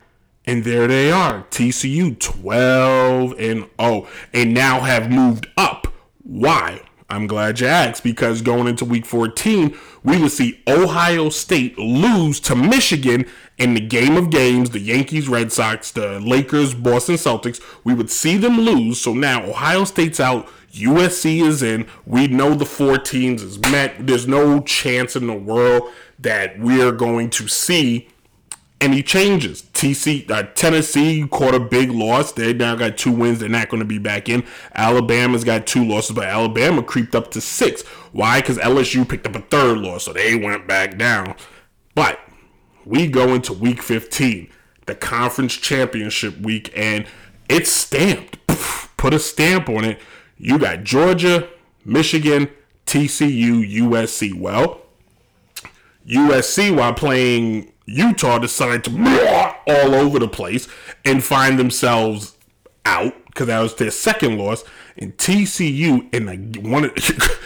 and 0.46 0.64
there 0.64 0.86
they 0.88 1.12
are. 1.12 1.44
TCU 1.50 2.18
12 2.18 3.34
and 3.38 3.68
0 3.80 4.08
and 4.32 4.54
now 4.54 4.80
have 4.80 5.10
moved 5.10 5.48
up. 5.56 5.86
Why? 6.22 6.82
I'm 7.10 7.26
glad 7.26 7.58
you 7.58 7.66
asked 7.66 8.04
because 8.04 8.40
going 8.40 8.68
into 8.68 8.84
week 8.84 9.04
14, 9.04 9.76
we 10.04 10.22
would 10.22 10.30
see 10.30 10.62
Ohio 10.68 11.28
State 11.28 11.76
lose 11.76 12.38
to 12.40 12.54
Michigan 12.54 13.26
in 13.58 13.74
the 13.74 13.80
game 13.80 14.16
of 14.16 14.30
games, 14.30 14.70
the 14.70 14.78
Yankees, 14.78 15.28
Red 15.28 15.50
Sox, 15.50 15.90
the 15.90 16.20
Lakers, 16.20 16.72
Boston 16.72 17.16
Celtics. 17.16 17.60
We 17.82 17.94
would 17.94 18.10
see 18.10 18.36
them 18.36 18.60
lose. 18.60 19.00
So 19.00 19.12
now 19.12 19.44
Ohio 19.44 19.82
State's 19.84 20.20
out, 20.20 20.48
USC 20.72 21.44
is 21.44 21.64
in. 21.64 21.88
We 22.06 22.28
know 22.28 22.54
the 22.54 22.64
four 22.64 22.96
teams 22.96 23.42
is 23.42 23.58
met. 23.58 24.06
There's 24.06 24.28
no 24.28 24.60
chance 24.60 25.16
in 25.16 25.26
the 25.26 25.34
world 25.34 25.90
that 26.20 26.60
we're 26.60 26.92
going 26.92 27.30
to 27.30 27.48
see 27.48 28.08
any 28.80 29.02
changes. 29.02 29.62
TC 29.62 30.30
uh, 30.30 30.44
Tennessee 30.54 31.26
caught 31.28 31.54
a 31.54 31.60
big 31.60 31.90
loss. 31.90 32.32
They 32.32 32.52
now 32.52 32.74
got 32.74 32.96
two 32.96 33.12
wins. 33.12 33.40
They're 33.40 33.48
not 33.48 33.68
going 33.68 33.80
to 33.80 33.86
be 33.86 33.98
back 33.98 34.28
in. 34.28 34.44
Alabama's 34.74 35.44
got 35.44 35.66
two 35.66 35.84
losses, 35.84 36.16
but 36.16 36.24
Alabama 36.24 36.82
creeped 36.82 37.14
up 37.14 37.30
to 37.32 37.40
six. 37.40 37.82
Why? 38.12 38.40
Because 38.40 38.58
LSU 38.58 39.08
picked 39.08 39.26
up 39.26 39.36
a 39.36 39.40
third 39.40 39.78
loss, 39.78 40.04
so 40.04 40.12
they 40.12 40.34
went 40.34 40.66
back 40.66 40.96
down. 40.96 41.34
But 41.94 42.20
we 42.84 43.06
go 43.06 43.34
into 43.34 43.52
week 43.52 43.82
15, 43.82 44.48
the 44.86 44.94
conference 44.94 45.54
championship 45.54 46.38
week, 46.40 46.72
and 46.74 47.06
it's 47.48 47.70
stamped. 47.70 48.38
Put 48.96 49.14
a 49.14 49.18
stamp 49.18 49.68
on 49.68 49.84
it. 49.84 49.98
You 50.36 50.58
got 50.58 50.84
Georgia, 50.84 51.48
Michigan, 51.84 52.48
TCU, 52.86 53.78
USC. 53.82 54.34
Well, 54.34 54.80
USC, 56.06 56.74
while 56.74 56.94
playing 56.94 57.69
Utah 57.86 58.38
decided 58.38 58.84
to 58.84 58.90
all 59.66 59.94
over 59.94 60.18
the 60.18 60.28
place 60.28 60.68
and 61.04 61.22
find 61.22 61.58
themselves 61.58 62.36
out 62.84 63.14
because 63.26 63.46
that 63.46 63.60
was 63.60 63.74
their 63.76 63.90
second 63.90 64.38
loss. 64.38 64.64
And 64.96 65.16
TCU 65.16 66.12
in 66.14 66.26
the, 66.26 66.60
one 66.68 66.84
of, 66.84 67.40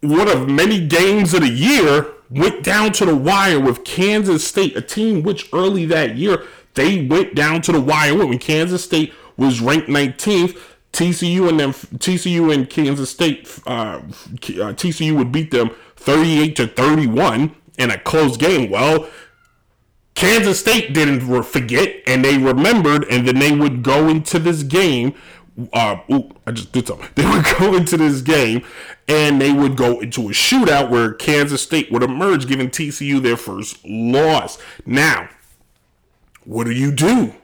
one 0.00 0.28
of 0.28 0.48
many 0.48 0.86
games 0.86 1.34
of 1.34 1.40
the 1.40 1.48
year 1.48 2.06
went 2.30 2.62
down 2.62 2.92
to 2.92 3.06
the 3.06 3.16
wire 3.16 3.60
with 3.60 3.84
Kansas 3.84 4.46
State, 4.46 4.76
a 4.76 4.82
team 4.82 5.22
which 5.22 5.48
early 5.52 5.86
that 5.86 6.16
year 6.16 6.44
they 6.74 7.04
went 7.04 7.34
down 7.34 7.62
to 7.62 7.72
the 7.72 7.80
wire 7.80 8.14
when 8.14 8.38
Kansas 8.38 8.84
State 8.84 9.12
was 9.36 9.60
ranked 9.60 9.88
19th. 9.88 10.56
TCU 10.92 11.48
and 11.48 11.60
them 11.60 11.72
TCU 11.72 12.52
and 12.52 12.68
Kansas 12.68 13.10
State 13.10 13.46
uh, 13.66 14.00
uh 14.00 14.00
TCU 14.72 15.16
would 15.16 15.30
beat 15.30 15.50
them 15.50 15.70
38 15.96 16.56
to 16.56 16.66
31 16.66 17.54
in 17.78 17.90
a 17.90 17.98
close 17.98 18.36
game. 18.36 18.70
Well, 18.70 19.08
Kansas 20.18 20.58
State 20.58 20.92
didn't 20.94 21.20
forget 21.44 22.02
and 22.04 22.24
they 22.24 22.38
remembered, 22.38 23.04
and 23.08 23.28
then 23.28 23.38
they 23.38 23.52
would 23.52 23.84
go 23.84 24.08
into 24.08 24.40
this 24.40 24.64
game. 24.64 25.14
Uh, 25.72 25.98
ooh, 26.10 26.32
I 26.44 26.50
just 26.50 26.72
did 26.72 26.88
something. 26.88 27.08
They 27.14 27.24
would 27.24 27.44
go 27.56 27.76
into 27.76 27.96
this 27.96 28.20
game 28.20 28.64
and 29.06 29.40
they 29.40 29.52
would 29.52 29.76
go 29.76 30.00
into 30.00 30.22
a 30.22 30.32
shootout 30.32 30.90
where 30.90 31.12
Kansas 31.12 31.62
State 31.62 31.92
would 31.92 32.02
emerge, 32.02 32.48
giving 32.48 32.68
TCU 32.68 33.22
their 33.22 33.36
first 33.36 33.78
loss. 33.84 34.58
Now, 34.84 35.28
what 36.44 36.64
do 36.64 36.72
you 36.72 36.90
do? 36.90 37.34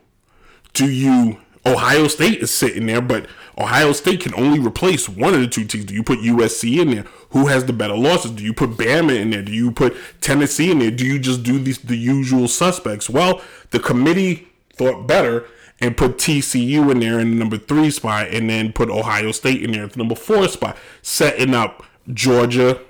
Do 0.73 0.91
you 0.91 1.39
Ohio 1.67 2.09
State 2.09 2.41
is 2.41 2.51
sitting 2.51 2.87
there, 2.87 3.01
but 3.01 3.27
Ohio 3.57 3.93
State 3.93 4.21
can 4.21 4.35
only 4.35 4.59
replace 4.59 5.09
one 5.09 5.33
of 5.33 5.41
the 5.41 5.47
two 5.47 5.65
teams. 5.65 5.87
Do 5.87 5.95
you 5.95 6.03
put 6.03 6.19
USC 6.19 6.81
in 6.81 6.91
there? 6.91 7.05
Who 7.31 7.47
has 7.47 7.65
the 7.65 7.73
better 7.73 7.97
losses? 7.97 8.33
Do 8.33 8.45
you 8.45 8.53
put 8.53 8.71
Bama 8.71 9.19
in 9.19 9.31
there? 9.31 9.43
Do 9.43 9.53
you 9.53 9.71
put 9.71 9.97
Tennessee 10.21 10.71
in 10.71 10.81
there? 10.81 10.91
Do 10.91 11.07
you 11.07 11.19
just 11.19 11.43
do 11.43 11.59
these 11.59 11.79
the 11.79 11.97
usual 11.97 12.49
suspects? 12.49 13.09
Well, 13.09 13.41
the 13.71 13.81
committee 13.81 14.49
thought 14.75 15.07
better 15.07 15.47
and 15.81 15.97
put 15.97 16.19
TCU 16.19 16.91
in 16.91 17.01
there 17.01 17.19
in 17.19 17.31
the 17.31 17.37
number 17.37 17.59
three 17.59 17.91
spot, 17.91 18.29
and 18.29 18.49
then 18.49 18.73
put 18.73 18.91
Ohio 18.91 19.33
State 19.33 19.63
in 19.63 19.73
there 19.73 19.85
at 19.85 19.93
the 19.93 19.99
number 19.99 20.15
four 20.15 20.49
spot, 20.49 20.77
setting 21.03 21.55
up 21.55 21.83
Georgia, 22.13 22.81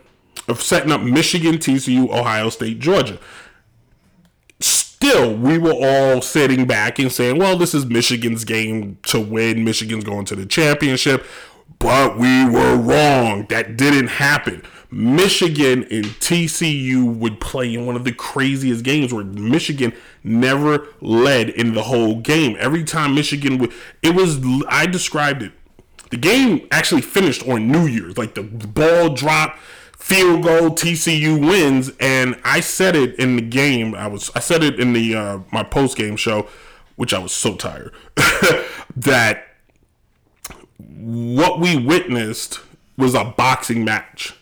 setting 0.56 0.92
up 0.92 1.00
Michigan, 1.00 1.56
TCU, 1.56 2.10
Ohio 2.10 2.50
State, 2.50 2.80
Georgia 2.80 3.18
still, 5.04 5.36
we 5.36 5.58
were 5.58 5.72
all 5.72 6.22
sitting 6.22 6.66
back 6.66 6.98
and 6.98 7.12
saying, 7.12 7.38
well, 7.38 7.58
this 7.58 7.74
is 7.74 7.84
Michigan's 7.86 8.44
game 8.44 8.98
to 9.04 9.20
win. 9.20 9.64
Michigan's 9.64 10.04
going 10.04 10.24
to 10.26 10.36
the 10.36 10.46
championship. 10.46 11.24
But 11.78 12.18
we 12.18 12.48
were 12.48 12.76
wrong. 12.76 13.46
That 13.50 13.76
didn't 13.76 14.08
happen. 14.08 14.62
Michigan 14.90 15.82
and 15.90 16.06
TCU 16.06 17.16
would 17.16 17.40
play 17.40 17.74
in 17.74 17.84
one 17.84 17.96
of 17.96 18.04
the 18.04 18.12
craziest 18.12 18.84
games 18.84 19.12
where 19.12 19.24
Michigan 19.24 19.92
never 20.22 20.86
led 21.00 21.50
in 21.50 21.74
the 21.74 21.82
whole 21.82 22.20
game. 22.20 22.56
Every 22.58 22.84
time 22.84 23.14
Michigan 23.14 23.58
would, 23.58 23.72
it 24.02 24.14
was, 24.14 24.40
I 24.68 24.86
described 24.86 25.42
it. 25.42 25.52
The 26.10 26.16
game 26.16 26.66
actually 26.70 27.02
finished 27.02 27.46
on 27.46 27.68
New 27.68 27.86
Year's. 27.86 28.16
Like 28.16 28.34
the 28.34 28.42
ball 28.42 29.10
dropped 29.10 29.58
field 30.04 30.42
goal 30.42 30.68
TCU 30.68 31.40
wins 31.40 31.90
and 31.98 32.38
I 32.44 32.60
said 32.60 32.94
it 32.94 33.18
in 33.18 33.36
the 33.36 33.42
game. 33.42 33.94
I 33.94 34.06
was 34.06 34.30
I 34.34 34.40
said 34.40 34.62
it 34.62 34.78
in 34.78 34.92
the 34.92 35.14
uh, 35.14 35.38
my 35.50 35.62
post 35.62 35.96
game 35.96 36.16
show 36.16 36.46
which 36.96 37.14
I 37.14 37.18
was 37.18 37.32
so 37.32 37.56
tired 37.56 37.94
that 38.96 39.46
what 40.78 41.58
we 41.58 41.78
witnessed 41.78 42.60
was 42.98 43.14
a 43.14 43.24
boxing 43.24 43.82
match. 43.82 44.34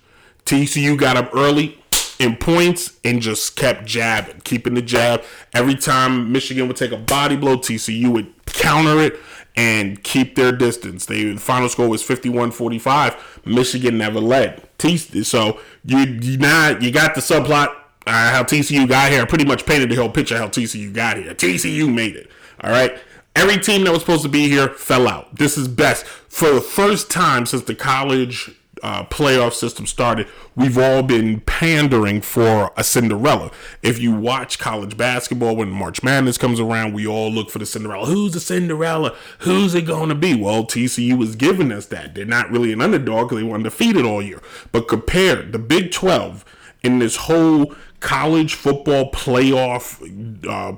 TCU 0.47 0.99
got 0.99 1.17
up 1.17 1.31
early 1.33 1.81
in 2.19 2.35
points 2.35 2.99
and 3.05 3.23
just 3.23 3.55
kept 3.55 3.85
jabbing 3.85 4.41
keeping 4.41 4.75
the 4.75 4.83
jab. 4.83 5.23
Every 5.55 5.77
time 5.77 6.33
Michigan 6.33 6.67
would 6.67 6.77
take 6.77 6.91
a 6.91 6.97
body 6.97 7.37
blow 7.37 7.57
TCU 7.57 8.09
would 8.09 8.42
counter 8.53 9.01
it 9.01 9.19
and 9.57 10.03
keep 10.03 10.35
their 10.35 10.53
distance. 10.53 11.07
They, 11.07 11.25
the 11.25 11.41
final 11.41 11.69
score 11.69 11.89
was 11.89 12.03
51-45. 12.03 13.47
Michigan 13.47 13.99
never 13.99 14.21
led. 14.21 14.63
So 14.79 15.61
you 15.85 15.99
you 15.99 16.39
not 16.39 16.83
you 16.83 16.91
got 16.91 17.15
the 17.15 17.21
subplot 17.21 17.69
uh, 18.07 18.33
how 18.33 18.43
TCU 18.43 18.89
got 18.89 19.13
here. 19.13 19.23
I 19.23 19.25
pretty 19.25 19.45
much 19.45 19.65
painted 19.65 19.91
the 19.91 19.95
whole 19.97 20.11
picture 20.11 20.37
how 20.37 20.49
TCU 20.49 20.93
got 20.93 21.17
here. 21.17 21.35
TCU 21.35 21.93
made 21.93 22.17
it. 22.17 22.31
All 22.63 22.71
right. 22.71 22.99
Every 23.35 23.59
team 23.59 23.85
that 23.85 23.93
was 23.93 24.01
supposed 24.01 24.25
to 24.25 24.29
be 24.29 24.49
here 24.49 24.69
fell 24.69 25.09
out. 25.09 25.37
This 25.37 25.57
is 25.57 25.69
best 25.69 26.05
for 26.05 26.51
the 26.51 26.61
first 26.61 27.11
time 27.11 27.47
since 27.47 27.63
the 27.63 27.75
college 27.75 28.51
uh, 28.83 29.05
playoff 29.05 29.53
system 29.53 29.87
started, 29.87 30.27
we've 30.57 30.77
all 30.77 31.03
been 31.03 31.41
pandering 31.41 32.21
for 32.21 32.73
a 32.77 32.83
Cinderella. 32.83 33.51
If 33.81 34.01
you 34.01 34.13
watch 34.13 34.59
college 34.59 34.97
basketball 34.97 35.55
when 35.57 35.71
March 35.71 36.03
Madness 36.03 36.37
comes 36.37 36.59
around, 36.59 36.93
we 36.93 37.07
all 37.07 37.31
look 37.31 37.49
for 37.51 37.59
the 37.59 37.67
Cinderella. 37.67 38.07
Who's 38.07 38.33
the 38.33 38.41
Cinderella? 38.41 39.17
Who's 39.41 39.75
it 39.75 39.87
going 39.87 40.09
to 40.09 40.15
be? 40.15 40.35
Well, 40.35 40.65
TCU 40.65 41.17
was 41.17 41.37
giving 41.37 41.71
us 41.71 41.87
that. 41.87 42.15
They're 42.15 42.25
not 42.25 42.51
really 42.51 42.73
an 42.73 42.81
underdog 42.81 43.29
because 43.29 43.43
they 43.43 43.49
were 43.49 43.55
undefeated 43.55 44.05
all 44.05 44.21
year. 44.21 44.43
But 44.73 44.89
compared 44.89 45.53
the 45.53 45.59
Big 45.59 45.93
12 45.93 46.45
in 46.83 46.99
this 46.99 47.17
whole 47.17 47.75
college 48.01 48.55
football 48.55 49.13
playoff 49.13 50.03
uh, 50.49 50.77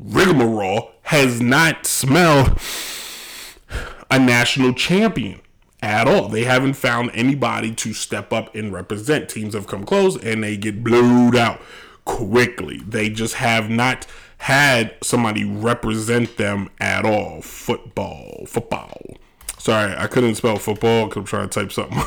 rigmarole 0.00 0.90
has 1.02 1.40
not 1.40 1.86
smelled 1.86 2.58
a 4.10 4.18
national 4.18 4.74
champion 4.74 5.40
at 5.82 6.06
all. 6.06 6.28
They 6.28 6.44
haven't 6.44 6.74
found 6.74 7.10
anybody 7.14 7.74
to 7.76 7.92
step 7.92 8.32
up 8.32 8.54
and 8.54 8.72
represent. 8.72 9.28
Teams 9.28 9.54
have 9.54 9.66
come 9.66 9.84
close 9.84 10.16
and 10.22 10.42
they 10.42 10.56
get 10.56 10.84
blowed 10.84 11.36
out 11.36 11.60
quickly. 12.04 12.78
They 12.86 13.08
just 13.08 13.34
have 13.34 13.70
not 13.70 14.06
had 14.38 14.94
somebody 15.02 15.44
represent 15.44 16.36
them 16.36 16.70
at 16.80 17.04
all. 17.04 17.42
Football, 17.42 18.44
football. 18.46 19.16
Sorry, 19.58 19.94
I 19.94 20.06
couldn't 20.06 20.36
spell 20.36 20.56
football 20.56 21.06
because 21.06 21.20
I'm 21.20 21.26
trying 21.26 21.48
to 21.50 21.60
type 21.60 21.70
something, 21.70 22.02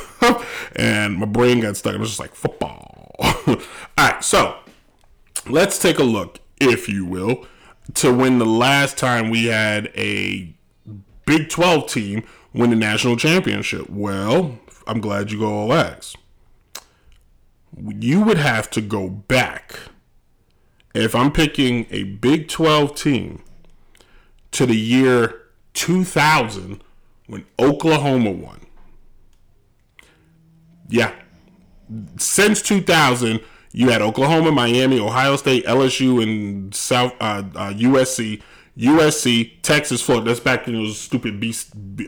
and 0.75 1.17
my 1.17 1.27
brain 1.27 1.59
got 1.59 1.77
stuck. 1.77 1.93
I 1.93 1.99
was 1.99 2.09
just 2.09 2.19
like 2.19 2.33
football. 2.33 3.15
all 3.19 3.57
right, 3.95 4.23
so 4.23 4.57
let's 5.47 5.77
take 5.77 5.99
a 5.99 6.03
look, 6.03 6.39
if 6.59 6.89
you 6.89 7.05
will, 7.05 7.45
to 7.93 8.11
when 8.11 8.39
the 8.39 8.45
last 8.45 8.97
time 8.97 9.29
we 9.29 9.45
had 9.45 9.91
a 9.95 10.55
Big 11.25 11.49
12 11.49 11.87
team 11.87 12.23
win 12.53 12.69
the 12.69 12.75
national 12.75 13.17
championship? 13.17 13.89
Well, 13.89 14.59
I'm 14.87 15.01
glad 15.01 15.31
you 15.31 15.39
go 15.39 15.51
all 15.53 15.73
ask. 15.73 16.15
You 17.75 18.21
would 18.21 18.37
have 18.37 18.69
to 18.71 18.81
go 18.81 19.09
back 19.09 19.79
if 20.93 21.15
I'm 21.15 21.31
picking 21.31 21.87
a 21.89 22.03
Big 22.03 22.47
12 22.47 22.95
team 22.95 23.41
to 24.51 24.65
the 24.65 24.77
year 24.77 25.41
2000 25.73 26.83
when 27.25 27.45
Oklahoma 27.57 28.31
won. 28.31 28.59
Yeah. 30.87 31.13
Since 32.17 32.61
2000, 32.61 33.39
You 33.75 33.89
had 33.89 34.03
Oklahoma, 34.03 34.51
Miami, 34.51 34.99
Ohio 34.99 35.35
State, 35.35 35.65
LSU, 35.65 36.21
and 36.21 36.73
South 36.75 37.13
uh, 37.19 37.43
uh, 37.55 37.73
USC. 37.73 38.39
USC, 38.77 39.61
Texas, 39.61 40.01
Florida. 40.01 40.27
That's 40.27 40.39
back 40.39 40.67
in 40.67 40.73
those 40.73 40.97
stupid 40.99 41.39
B, 41.39 41.53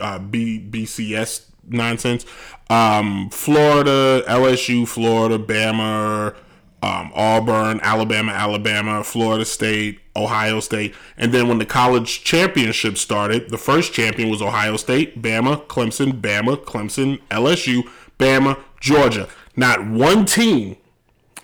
uh, 0.00 0.18
B, 0.18 0.64
BCS 0.68 1.46
nonsense. 1.68 2.26
Um, 2.68 3.30
Florida, 3.30 4.22
LSU, 4.26 4.86
Florida, 4.86 5.38
Bama, 5.38 6.34
um, 6.82 7.12
Auburn, 7.14 7.80
Alabama, 7.82 8.32
Alabama, 8.32 9.04
Florida 9.04 9.44
State, 9.44 10.00
Ohio 10.14 10.60
State. 10.60 10.94
And 11.16 11.32
then 11.32 11.48
when 11.48 11.58
the 11.58 11.66
college 11.66 12.24
championship 12.24 12.98
started, 12.98 13.50
the 13.50 13.58
first 13.58 13.92
champion 13.92 14.30
was 14.30 14.42
Ohio 14.42 14.76
State, 14.76 15.22
Bama, 15.22 15.66
Clemson, 15.66 16.20
Bama, 16.20 16.56
Clemson, 16.56 17.20
LSU, 17.30 17.82
Bama, 18.18 18.58
Georgia. 18.80 19.28
Not 19.56 19.86
one 19.86 20.24
team 20.26 20.76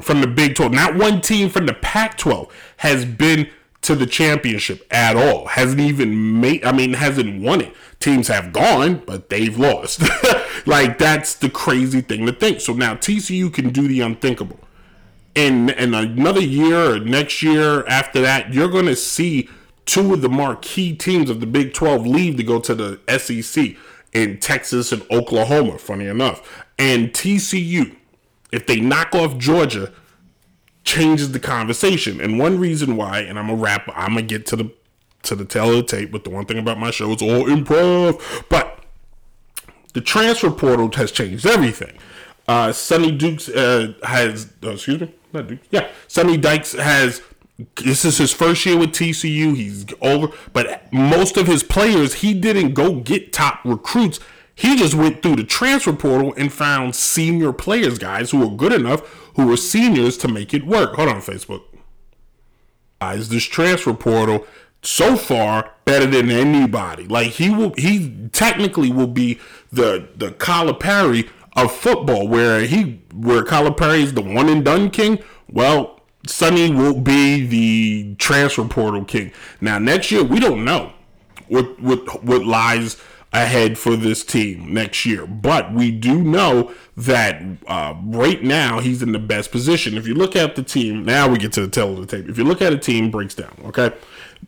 from 0.01 0.21
the 0.21 0.27
Big 0.27 0.55
12, 0.55 0.73
not 0.73 0.97
one 0.97 1.21
team 1.21 1.49
from 1.49 1.67
the 1.67 1.75
Pac 1.75 2.19
12 2.19 2.53
has 2.79 3.05
been 3.05 3.49
to 3.83 3.97
the 3.97 4.07
championship 4.07 4.87
at 4.91 5.17
all. 5.17 5.47
Hasn't 5.47 5.81
even 5.81 6.41
made, 6.41 6.65
I 6.65 6.73
mean, 6.73 6.95
hasn't 6.95 7.43
won 7.43 7.61
it. 7.61 7.75
Teams 8.01 8.29
have 8.29 8.53
gone, 8.53 9.03
but 9.07 9.29
they've 9.29 9.57
lost. 9.57 10.03
like, 10.67 10.99
that's 10.99 11.35
the 11.35 11.51
crazy 11.51 12.01
thing 12.01 12.27
to 12.27 12.33
think. 12.33 12.61
So 12.61 12.73
now 12.73 12.95
TCU 12.95 13.53
can 13.53 13.71
do 13.71 13.87
the 13.87 14.01
unthinkable. 14.01 14.59
And, 15.35 15.71
in 15.71 15.95
another 15.95 16.41
year 16.41 16.95
or 16.95 17.01
next 17.01 17.43
year 17.43 17.87
after 17.87 18.21
that, 18.21 18.55
you're 18.55 18.69
going 18.69 18.87
to 18.87 18.97
see 18.97 19.49
two 19.85 20.15
of 20.15 20.23
the 20.23 20.29
marquee 20.29 20.95
teams 20.95 21.29
of 21.29 21.41
the 21.41 21.47
Big 21.47 21.75
12 21.75 22.07
leave 22.07 22.37
to 22.37 22.43
go 22.43 22.61
to 22.61 22.75
the 22.75 23.19
SEC 23.19 23.77
in 24.13 24.39
Texas 24.39 24.93
and 24.93 25.03
Oklahoma, 25.11 25.79
funny 25.79 26.07
enough. 26.07 26.65
And 26.79 27.13
TCU, 27.13 27.97
if 28.53 28.67
they 28.67 28.81
knock 28.81 29.15
off 29.15 29.39
Georgia, 29.39 29.93
changes 30.85 31.33
the 31.33 31.41
conversation. 31.41 32.21
And 32.21 32.39
one 32.39 32.59
reason 32.59 32.97
why, 32.97 33.21
and 33.21 33.39
I'm 33.39 33.51
a 33.51 33.55
rap, 33.55 33.89
I'm 33.95 34.15
gonna 34.15 34.23
get 34.23 34.47
to 34.47 34.57
the 34.57 34.73
to 35.25 35.37
the 35.37 35.45
tale 35.45 35.71
of 35.71 35.77
the 35.77 35.83
tape. 35.85 36.13
But 36.13 36.25
the 36.25 36.31
one 36.31 36.47
thing 36.47 36.59
about 36.59 36.79
my 36.79 36.91
show, 36.91 37.13
it's 37.13 37.23
all 37.23 37.45
improv. 37.45 38.21
But 38.49 38.85
the 39.93 40.01
transfer 40.01 40.51
portal 40.51 40.91
has 40.93 41.13
changed 41.13 41.47
everything. 41.47 41.99
Uh, 42.49 42.73
Sonny 42.73 43.13
Dukes 43.13 43.49
uh, 43.49 43.95
has, 44.03 44.53
uh, 44.65 44.71
excuse 44.71 45.01
me, 45.01 45.15
not 45.33 45.49
Dukes, 45.49 45.67
yeah, 45.71 45.89
Sonny 46.09 46.37
Dykes 46.37 46.73
has. 46.73 47.23
This 47.77 48.05
is 48.05 48.19
his 48.19 48.33
first 48.33 48.67
year 48.67 48.77
with 48.77 48.91
TCU. 48.91 49.55
He's 49.55 49.87
over, 50.01 50.29
but 50.53 50.93
most 50.93 51.37
of 51.37 51.47
his 51.47 51.63
players, 51.63 52.15
he 52.15 52.35
didn't 52.35 52.75
go 52.75 52.97
get 52.97 53.33
top 53.33 53.61
recruits. 53.65 54.19
He 54.55 54.77
just 54.77 54.95
went 54.95 55.23
through 55.23 55.37
the 55.37 55.45
transfer 55.45 55.93
portal 55.93 56.35
and 56.37 56.53
found 56.53 56.95
senior 56.95 57.53
players, 57.53 57.99
guys 57.99 58.31
who 58.31 58.39
were 58.39 58.55
good 58.55 58.73
enough 58.73 59.01
who 59.35 59.47
were 59.47 59.57
seniors 59.57 60.17
to 60.19 60.29
make 60.29 60.53
it 60.53 60.67
work. 60.67 60.95
Hold 60.95 61.09
on, 61.09 61.21
Facebook. 61.21 61.63
Is 63.03 63.29
this 63.31 63.45
transfer 63.45 63.95
portal 63.95 64.47
so 64.83 65.17
far 65.17 65.73
better 65.85 66.07
than 66.07 66.31
anybody? 66.31 67.05
Like 67.07 67.33
he 67.33 67.51
will, 67.51 67.73
he 67.77 68.29
technically 68.33 68.93
will 68.93 69.09
be 69.09 69.41
the 69.73 70.09
the 70.15 70.31
Calipari 70.31 71.29
of 71.57 71.73
football, 71.73 72.29
where 72.29 72.61
he 72.61 73.03
where 73.13 73.43
Calipari 73.43 74.03
is 74.03 74.15
the 74.15 74.23
one 74.23 74.49
and 74.49 74.65
done 74.65 74.91
king. 74.91 75.19
Well, 75.51 76.01
Sonny 76.27 76.71
will 76.71 77.01
be 77.01 77.45
the 77.45 78.15
transfer 78.17 78.65
portal 78.65 79.05
king. 79.05 79.33
Now 79.61 79.79
next 79.79 80.13
year 80.13 80.23
we 80.23 80.39
don't 80.39 80.65
know 80.65 80.93
what 81.49 81.81
what 81.81 82.23
what 82.23 82.45
lies 82.45 83.03
ahead 83.33 83.79
for 83.79 83.97
this 83.97 84.25
team 84.25 84.73
next 84.73 85.07
year. 85.07 85.27
But 85.27 85.73
we 85.73 85.91
do 85.91 86.23
know 86.23 86.73
that 86.97 87.43
uh, 87.67 87.95
right 88.05 88.43
now 88.43 88.81
he's 88.81 89.03
in 89.03 89.13
the 89.13 89.19
best 89.19 89.51
position. 89.51 89.97
If 89.97 90.07
you 90.07 90.15
look 90.15 90.37
at 90.37 90.55
the 90.55 90.63
team, 90.63 91.05
now 91.05 91.29
we 91.29 91.39
get 91.39 91.53
to 91.55 91.63
the 91.63 91.69
tale 91.69 91.93
of 91.93 92.07
the 92.07 92.17
tape. 92.17 92.29
If 92.29 92.37
you 92.37 92.45
look 92.45 92.61
at 92.61 92.73
a 92.73 92.79
team 92.79 93.11
breaks 93.11 93.35
down, 93.35 93.55
okay? 93.65 93.93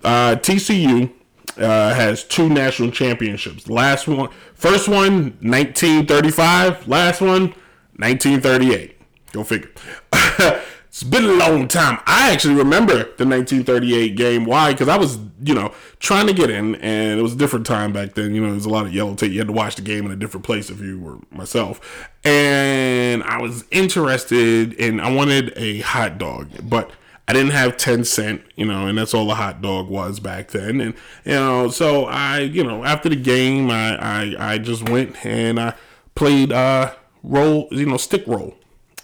Uh, 0.03 0.37
TCU 0.37 1.11
uh, 1.57 1.95
has 1.95 2.25
two 2.25 2.49
national 2.49 2.91
championships. 2.91 3.69
Last 3.69 4.07
one, 4.07 4.29
first 4.55 4.89
one, 4.89 5.37
1935. 5.41 6.89
Last 6.89 7.21
one, 7.21 7.55
1938. 7.97 9.01
Go 9.33 9.45
figure. 9.45 9.71
Been 11.11 11.25
a 11.25 11.33
long 11.35 11.69
time. 11.69 11.99
I 12.07 12.33
actually 12.33 12.55
remember 12.55 12.95
the 12.95 13.27
1938 13.27 14.17
game. 14.17 14.45
Why? 14.47 14.73
Because 14.73 14.89
I 14.89 14.97
was, 14.97 15.19
you 15.43 15.55
know, 15.55 15.73
trying 15.99 16.27
to 16.29 16.33
get 16.33 16.49
in, 16.49 16.77
and 16.77 17.19
it 17.19 17.23
was 17.23 17.35
a 17.35 17.37
different 17.37 17.67
time 17.67 17.93
back 17.93 18.15
then. 18.15 18.35
You 18.35 18.41
know, 18.41 18.47
there 18.47 18.55
was 18.55 18.65
a 18.65 18.71
lot 18.71 18.87
of 18.87 18.95
yellow 18.95 19.15
tape. 19.15 19.33
You 19.33 19.39
had 19.39 19.49
to 19.49 19.53
watch 19.53 19.77
the 19.77 19.83
game 19.83 20.07
in 20.07 20.13
a 20.13 20.17
different 20.17 20.47
place 20.47 20.71
if 20.71 20.81
you 20.81 20.99
were 20.99 21.19
myself. 21.31 22.09
And 22.25 23.23
I 23.25 23.43
was 23.43 23.65
interested, 23.71 24.79
and 24.81 25.01
I 25.01 25.13
wanted 25.13 25.53
a 25.57 25.81
hot 25.81 26.17
dog, 26.17 26.49
but 26.63 26.91
I 27.29 27.33
didn't 27.33 27.53
have 27.53 27.77
10 27.77 28.05
cent, 28.05 28.43
you 28.55 28.65
know, 28.65 28.87
and 28.87 28.97
that's 28.97 29.13
all 29.13 29.31
a 29.31 29.35
hot 29.35 29.61
dog 29.61 29.89
was 29.89 30.21
back 30.21 30.51
then. 30.51 30.81
And, 30.81 30.95
you 31.25 31.33
know, 31.33 31.69
so 31.69 32.07
I, 32.07 32.41
you 32.41 32.65
know, 32.65 32.85
after 32.85 33.09
the 33.09 33.17
game, 33.17 33.71
I, 33.71 33.97
I, 33.97 34.53
I 34.55 34.59
just 34.59 34.89
went 34.89 35.25
and 35.25 35.59
I 35.59 35.75
played, 36.15 36.53
uh, 36.53 36.95
roll, 37.23 37.69
you 37.71 37.87
know, 37.87 37.97
stick 37.97 38.25
roll 38.27 38.55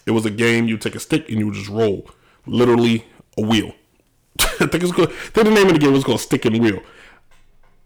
it 0.07 0.13
was 0.13 0.27
a 0.27 0.31
game 0.31 0.69
you 0.69 0.77
take 0.79 0.95
a 0.95 1.01
stick 1.01 1.29
and 1.29 1.39
you 1.39 1.53
just 1.53 1.69
roll, 1.69 2.11
literally 2.47 3.07
a 3.37 3.43
wheel. 3.43 3.75
I 4.41 4.67
think 4.67 4.83
it's 4.83 4.93
called. 4.93 5.11
I 5.11 5.13
think 5.13 5.47
the 5.47 5.55
name 5.55 5.67
of 5.67 5.75
the 5.75 5.79
game 5.79 5.93
was 5.93 6.05
called 6.05 6.21
Stick 6.21 6.45
and 6.45 6.59
Wheel. 6.59 6.83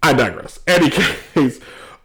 I 0.03 0.13
digress. 0.13 0.61
Any 0.67 0.91
case, 0.91 1.59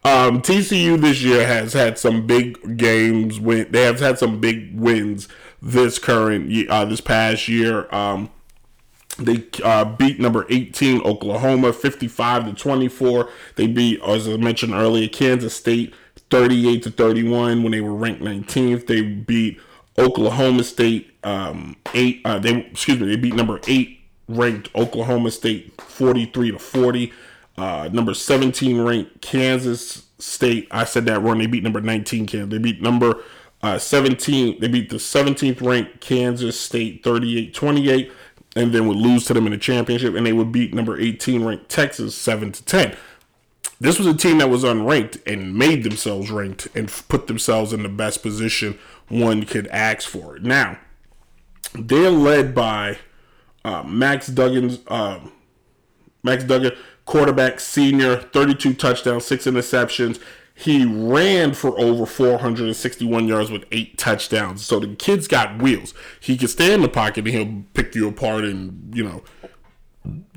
um, 0.04 0.42
TCU 0.42 1.00
this 1.00 1.22
year 1.22 1.46
has 1.46 1.74
had 1.74 2.00
some 2.00 2.26
big 2.26 2.78
games. 2.78 3.40
Win. 3.40 3.72
They 3.72 3.84
have 3.84 4.00
had 4.00 4.18
some 4.18 4.40
big 4.40 4.80
wins 4.80 5.28
this 5.62 6.00
current 6.00 6.70
uh, 6.70 6.86
this 6.86 7.02
past 7.02 7.48
year. 7.48 7.94
Um, 7.94 8.30
they 9.18 9.46
uh, 9.64 9.84
beat 9.84 10.20
number 10.20 10.46
18 10.50 11.02
Oklahoma 11.02 11.74
55 11.74 12.46
to 12.46 12.54
24. 12.54 13.30
They 13.56 13.68
beat, 13.68 14.02
as 14.02 14.28
I 14.28 14.38
mentioned 14.38 14.74
earlier, 14.74 15.10
Kansas 15.10 15.54
State 15.54 15.94
38 16.30 16.84
to 16.84 16.92
31 16.92 17.64
when 17.64 17.72
they 17.74 17.82
were 17.82 17.94
ranked 17.94 18.22
19th. 18.22 18.88
They 18.88 19.02
beat 19.02 19.60
Oklahoma 20.00 20.64
State 20.64 21.12
um, 21.24 21.76
eight. 21.94 22.22
Uh, 22.26 22.40
they 22.40 22.56
excuse 22.56 23.00
me. 23.00 23.08
They 23.08 23.18
beat 23.18 23.36
number 23.36 23.60
eight 23.68 24.00
ranked 24.28 24.70
Oklahoma 24.76 25.32
State 25.32 25.80
forty 25.82 26.26
three 26.26 26.52
to 26.52 26.60
forty. 26.60 27.14
Uh, 27.58 27.90
number 27.92 28.14
seventeen 28.14 28.82
ranked 28.82 29.22
Kansas 29.22 30.06
State. 30.18 30.68
I 30.72 30.86
said 30.86 31.06
that 31.06 31.22
wrong. 31.22 31.40
They 31.40 31.48
beat 31.48 31.64
number 31.64 31.82
nineteen 31.82 32.26
Kansas. 32.26 32.50
They 32.50 32.58
beat 32.58 32.82
number 32.82 33.22
uh, 33.62 33.78
17. 33.78 34.60
They 34.60 34.68
beat 34.68 34.90
the 34.90 34.98
17th 34.98 35.62
ranked 35.62 36.00
Kansas 36.00 36.60
State 36.60 37.04
38-28 37.04 38.12
and 38.56 38.74
then 38.74 38.88
would 38.88 38.98
lose 38.98 39.26
to 39.26 39.34
them 39.34 39.46
in 39.46 39.52
the 39.52 39.58
championship 39.58 40.16
and 40.16 40.26
they 40.26 40.34
would 40.34 40.52
beat 40.52 40.74
number 40.74 41.00
18 41.00 41.44
ranked 41.44 41.70
Texas 41.70 42.16
7 42.16 42.52
to 42.54 42.64
10. 42.64 42.96
This 43.82 43.98
was 43.98 44.08
a 44.08 44.14
team 44.14 44.40
that 44.40 44.50
was 44.50 44.64
unranked 44.64 45.26
and 45.26 45.56
made 45.56 45.84
themselves 45.84 46.30
ranked 46.30 46.68
and 46.76 46.90
put 47.08 47.28
themselves 47.28 47.72
in 47.72 47.84
the 47.84 47.90
best 47.90 48.22
position 48.22 48.78
one 49.10 49.44
could 49.44 49.68
ask 49.68 50.08
for 50.08 50.38
it. 50.38 50.44
Now, 50.44 50.80
they're 51.74 52.12
led 52.12 52.56
by 52.56 52.98
uh, 53.66 53.84
Max 53.84 54.30
Duggan's 54.30 54.80
uh, 54.88 55.20
Max 56.24 56.44
Duggan, 56.44 56.72
quarterback, 57.06 57.60
senior, 57.60 58.18
32 58.18 58.74
touchdowns, 58.74 59.26
six 59.26 59.46
interceptions. 59.46 60.20
He 60.54 60.84
ran 60.84 61.54
for 61.54 61.80
over 61.80 62.06
461 62.06 63.28
yards 63.28 63.50
with 63.50 63.64
eight 63.72 63.98
touchdowns. 63.98 64.66
So 64.66 64.80
the 64.80 64.94
kid's 64.96 65.28
got 65.28 65.62
wheels. 65.62 65.94
He 66.20 66.36
can 66.36 66.50
stay 66.50 66.74
in 66.74 66.82
the 66.82 66.90
pocket 66.90 67.26
and 67.26 67.28
he'll 67.28 67.64
pick 67.74 67.96
you 67.96 68.10
apart 68.10 68.44
and 68.44 68.94
you 68.94 69.04
know 69.04 69.24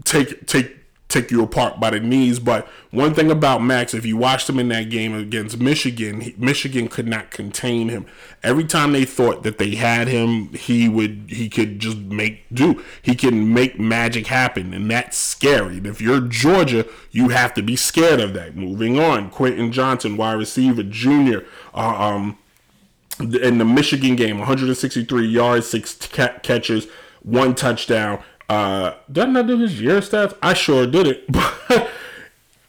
take 0.04 0.46
take 0.46 0.81
take 1.12 1.30
you 1.30 1.42
apart 1.42 1.78
by 1.78 1.90
the 1.90 2.00
knees. 2.00 2.38
But 2.38 2.66
one 2.90 3.14
thing 3.14 3.30
about 3.30 3.62
Max, 3.62 3.94
if 3.94 4.06
you 4.06 4.16
watched 4.16 4.48
him 4.48 4.58
in 4.58 4.68
that 4.68 4.90
game 4.90 5.14
against 5.14 5.58
Michigan, 5.58 6.34
Michigan 6.38 6.88
could 6.88 7.06
not 7.06 7.30
contain 7.30 7.88
him. 7.88 8.06
Every 8.42 8.64
time 8.64 8.92
they 8.92 9.04
thought 9.04 9.42
that 9.42 9.58
they 9.58 9.74
had 9.74 10.08
him, 10.08 10.52
he 10.54 10.88
would 10.88 11.26
he 11.28 11.48
could 11.48 11.78
just 11.78 11.98
make 11.98 12.44
do. 12.52 12.82
He 13.00 13.14
can 13.14 13.52
make 13.52 13.78
magic 13.78 14.26
happen, 14.26 14.72
and 14.72 14.90
that's 14.90 15.16
scary. 15.16 15.78
And 15.78 15.86
if 15.86 16.00
you're 16.00 16.20
Georgia, 16.20 16.86
you 17.10 17.28
have 17.28 17.54
to 17.54 17.62
be 17.62 17.76
scared 17.76 18.20
of 18.20 18.34
that. 18.34 18.56
Moving 18.56 18.98
on, 18.98 19.30
Quentin 19.30 19.72
Johnston, 19.72 20.16
wide 20.16 20.34
receiver, 20.34 20.82
junior. 20.82 21.44
Uh, 21.74 21.94
um, 21.98 22.38
in 23.20 23.58
the 23.58 23.64
Michigan 23.64 24.16
game, 24.16 24.38
163 24.38 25.26
yards, 25.26 25.66
six 25.66 25.94
catches, 25.94 26.86
one 27.22 27.54
touchdown. 27.54 28.22
Uh, 28.52 28.96
did 29.10 29.24
I 29.24 29.30
not 29.30 29.46
do 29.46 29.58
his 29.58 29.80
year 29.80 30.00
stats? 30.00 30.36
I 30.42 30.52
sure 30.54 30.86
did 30.86 31.06
it. 31.06 31.24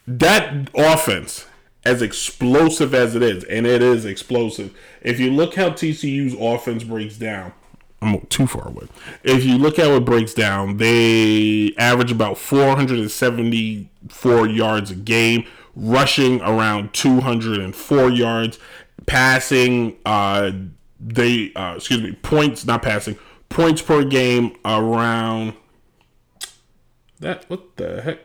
That 0.05 0.69
offense, 0.75 1.45
as 1.85 2.01
explosive 2.01 2.93
as 2.93 3.15
it 3.15 3.23
is, 3.23 3.45
and 3.45 3.65
it 3.65 3.81
is 3.81 4.03
explosive. 4.03 4.75
If 5.01 5.17
you 5.19 5.31
look 5.31 5.55
how 5.55 5.69
TCU's 5.69 6.35
offense 6.37 6.83
breaks 6.83 7.15
down, 7.15 7.53
I'm 8.01 8.19
too 8.25 8.47
far 8.47 8.67
away. 8.67 8.87
If 9.23 9.45
you 9.45 9.57
look 9.57 9.79
at 9.79 9.89
what 9.89 10.03
breaks 10.03 10.33
down, 10.33 10.75
they 10.75 11.73
average 11.77 12.11
about 12.11 12.37
474 12.37 14.47
yards 14.47 14.91
a 14.91 14.95
game, 14.95 15.45
rushing 15.73 16.41
around 16.41 16.93
204 16.93 18.09
yards, 18.09 18.59
passing. 19.05 19.95
Uh, 20.05 20.51
they 20.99 21.53
uh, 21.53 21.75
excuse 21.77 22.01
me, 22.01 22.11
points 22.11 22.65
not 22.65 22.81
passing 22.81 23.17
points 23.47 23.81
per 23.81 24.03
game 24.03 24.57
around 24.65 25.53
that. 27.23 27.49
What 27.49 27.75
the 27.77 28.01
heck? 28.01 28.19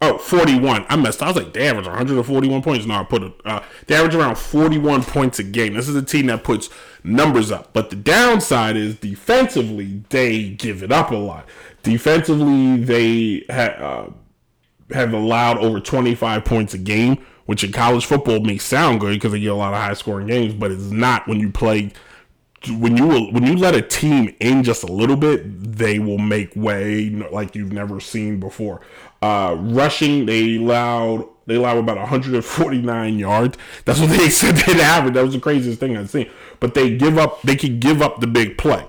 Oh, 0.00 0.16
41. 0.16 0.86
I 0.88 0.96
messed 0.96 1.22
up. 1.22 1.28
I 1.28 1.32
was 1.32 1.42
like, 1.44 1.54
they 1.54 1.68
average 1.68 1.86
141 1.86 2.62
points. 2.62 2.86
No, 2.86 2.94
I 2.94 3.04
put 3.04 3.22
it. 3.24 3.32
Uh, 3.44 3.60
they 3.86 3.96
average 3.96 4.14
around 4.14 4.38
41 4.38 5.02
points 5.02 5.40
a 5.40 5.42
game. 5.42 5.74
This 5.74 5.88
is 5.88 5.96
a 5.96 6.02
team 6.02 6.26
that 6.26 6.44
puts 6.44 6.70
numbers 7.02 7.50
up. 7.50 7.72
But 7.72 7.90
the 7.90 7.96
downside 7.96 8.76
is 8.76 8.96
defensively, 8.96 10.04
they 10.10 10.50
give 10.50 10.84
it 10.84 10.92
up 10.92 11.10
a 11.10 11.16
lot. 11.16 11.48
Defensively, 11.82 12.76
they 12.76 13.44
ha- 13.50 14.10
uh, 14.10 14.12
have 14.94 15.12
allowed 15.12 15.58
over 15.58 15.80
25 15.80 16.44
points 16.44 16.74
a 16.74 16.78
game, 16.78 17.18
which 17.46 17.64
in 17.64 17.72
college 17.72 18.06
football 18.06 18.38
may 18.38 18.58
sound 18.58 19.00
good 19.00 19.14
because 19.14 19.32
they 19.32 19.40
get 19.40 19.50
a 19.50 19.54
lot 19.54 19.74
of 19.74 19.80
high 19.80 19.94
scoring 19.94 20.28
games, 20.28 20.54
but 20.54 20.70
it's 20.70 20.90
not 20.92 21.26
when 21.26 21.40
you 21.40 21.50
play 21.50 21.90
when 22.66 22.96
you 22.96 23.06
will, 23.06 23.32
when 23.32 23.46
you 23.46 23.56
let 23.56 23.74
a 23.74 23.82
team 23.82 24.34
in 24.40 24.62
just 24.62 24.82
a 24.82 24.92
little 24.92 25.16
bit, 25.16 25.42
they 25.76 25.98
will 25.98 26.18
make 26.18 26.54
way 26.56 27.10
like 27.10 27.54
you've 27.54 27.72
never 27.72 28.00
seen 28.00 28.40
before. 28.40 28.80
Uh, 29.22 29.56
rushing, 29.58 30.26
they 30.26 30.56
allowed 30.56 31.28
they 31.46 31.54
allow 31.54 31.78
about 31.78 31.96
149 31.96 33.18
yards. 33.18 33.56
That's 33.84 34.00
what 34.00 34.10
they 34.18 34.28
said 34.28 34.56
they'd 34.56 34.80
average. 34.80 35.14
That 35.14 35.24
was 35.24 35.34
the 35.34 35.40
craziest 35.40 35.80
thing 35.80 35.96
I've 35.96 36.10
seen. 36.10 36.30
But 36.60 36.74
they 36.74 36.96
give 36.96 37.16
up. 37.16 37.42
They 37.42 37.56
could 37.56 37.80
give 37.80 38.02
up 38.02 38.20
the 38.20 38.26
big 38.26 38.58
play. 38.58 38.86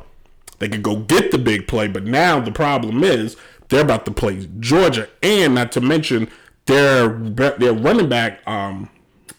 They 0.59 0.67
could 0.67 0.83
go 0.83 0.97
get 0.97 1.31
the 1.31 1.37
big 1.37 1.67
play. 1.67 1.87
But 1.87 2.03
now 2.03 2.39
the 2.39 2.51
problem 2.51 3.03
is 3.03 3.37
they're 3.69 3.81
about 3.81 4.05
to 4.05 4.11
play 4.11 4.49
Georgia, 4.59 5.07
and 5.23 5.55
not 5.55 5.71
to 5.73 5.81
mention 5.81 6.29
their 6.65 7.07
their 7.09 7.73
running 7.73 8.09
back 8.09 8.45
um, 8.47 8.89